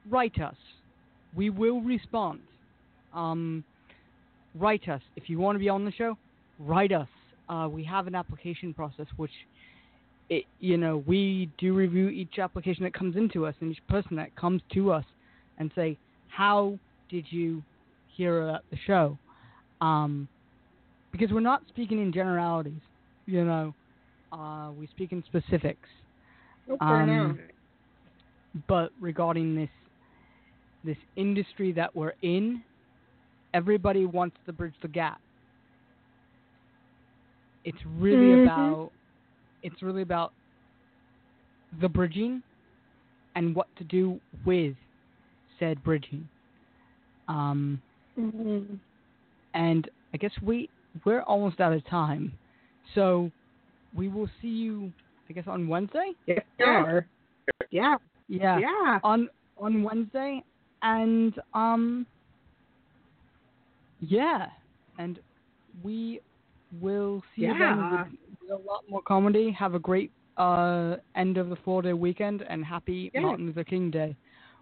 write 0.09 0.41
us. 0.41 0.57
We 1.35 1.51
will 1.51 1.81
respond. 1.81 2.41
Um, 3.15 3.65
write 4.55 4.89
us. 4.89 5.03
If 5.17 5.29
you 5.29 5.39
want 5.39 5.57
to 5.57 5.61
be 5.61 5.69
on 5.69 5.85
the 5.85 5.93
show, 5.93 6.17
write 6.59 6.93
us. 6.93 7.09
Uh, 7.49 7.69
we 7.71 7.85
have 7.85 8.07
an 8.07 8.15
application 8.15 8.73
process 8.73 9.07
which 9.17 9.33
it, 10.31 10.47
you 10.61 10.79
know, 10.79 10.99
we 11.07 11.51
do 11.59 11.75
review 11.75 12.09
each 12.09 12.39
application 12.39 12.85
that 12.85 12.95
comes 12.95 13.17
into 13.17 13.47
us 13.47 13.55
and 13.61 13.73
each 13.73 13.87
person 13.89 14.17
that 14.17 14.35
comes 14.37 14.63
to 14.75 14.93
us 14.93 15.05
and 15.59 15.71
say, 15.75 15.99
how 16.29 16.79
did 17.11 17.27
you 17.31 17.65
hear 18.07 18.49
about 18.49 18.65
the 18.71 18.79
show? 18.87 19.19
Um, 19.81 20.29
because 21.13 21.33
we're 21.33 21.41
not 21.41 21.63
speaking 21.69 22.01
in 22.01 22.13
generalities, 22.13 22.81
you 23.27 23.45
know, 23.45 23.75
uh, 24.33 24.71
we 24.73 24.87
speak 24.89 25.13
in 25.13 25.23
specifics. 25.25 25.89
Oh, 26.71 26.77
Um. 26.81 27.39
But 28.69 28.91
regarding 29.01 29.55
this 29.57 29.71
this 30.85 30.97
industry 31.17 31.73
that 31.73 31.95
we're 31.95 32.15
in, 32.23 32.63
everybody 33.55 34.07
wants 34.07 34.37
to 34.47 34.53
bridge 34.53 34.75
the 34.83 34.89
gap. 34.89 35.21
It's 37.65 37.85
really 37.85 38.31
Mhm. 38.31 38.45
about 38.47 38.93
it's 39.63 39.83
really 39.83 40.03
about 40.03 40.33
the 41.81 41.89
bridging 41.89 42.43
and 43.37 43.55
what 43.55 43.67
to 43.77 43.85
do 43.85 44.21
with 44.45 44.75
said 45.59 45.83
bridging. 45.85 46.29
Um, 47.29 47.81
Mhm. 48.19 48.79
and 49.55 49.89
I 50.13 50.17
guess 50.17 50.33
we 50.43 50.69
we're 51.05 51.23
almost 51.23 51.61
out 51.61 51.73
of 51.73 51.85
time, 51.87 52.33
so 52.95 53.31
we 53.95 54.09
will 54.09 54.29
see 54.41 54.49
you. 54.49 54.93
I 55.29 55.33
guess 55.33 55.47
on 55.47 55.69
Wednesday. 55.69 56.13
Yes, 56.27 56.45
they. 56.59 57.07
Yeah. 57.71 57.97
Yeah. 58.29 58.59
Yeah. 58.59 59.01
on 59.05 59.29
on 59.59 59.83
Wednesday, 59.85 60.43
and 60.83 61.39
um, 61.55 62.07
yeah, 64.01 64.49
and 64.99 65.21
we 65.83 66.21
will 66.81 67.23
see 67.35 67.43
you 67.43 67.49
then 67.49 67.59
Yeah. 67.59 68.03
with, 68.05 68.13
with 68.13 68.20
a 68.51 68.57
lot 68.57 68.85
more 68.89 69.03
comedy. 69.03 69.51
Have 69.53 69.75
a 69.75 69.79
great 69.79 70.11
uh 70.37 70.97
end 71.17 71.37
of 71.37 71.49
the 71.51 71.57
four 71.57 71.83
day 71.83 71.93
weekend, 71.93 72.43
and 72.43 72.65
happy 72.65 73.11
Yeah. 73.13 73.21
Martin 73.21 73.47
Luther 73.47 73.65
King 73.65 73.91
Day. 73.91 74.17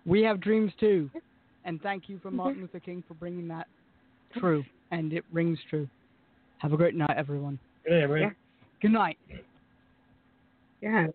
We 0.07 0.23
have 0.23 0.41
dreams 0.41 0.73
too, 0.81 1.11
and 1.65 1.81
thank 1.83 2.09
you 2.09 2.19
for 2.19 2.31
Mhm. 2.31 2.35
Martin 2.35 2.61
Luther 2.63 2.81
King 2.81 3.03
for 3.07 3.15
bringing 3.15 3.49
that 3.49 3.69
true, 4.33 4.65
and 4.91 5.13
it 5.13 5.25
rings 5.33 5.59
true. 5.69 5.89
Have 6.59 6.73
a 6.73 6.77
great 6.77 6.95
night, 6.95 7.17
everyone. 7.17 7.59
Good 7.85 7.93
night, 7.93 8.03
everybody. 8.03 8.23
Yeah. 8.23 8.33
Good 8.81 8.93
night. 8.93 9.19
Yeah. 10.81 11.09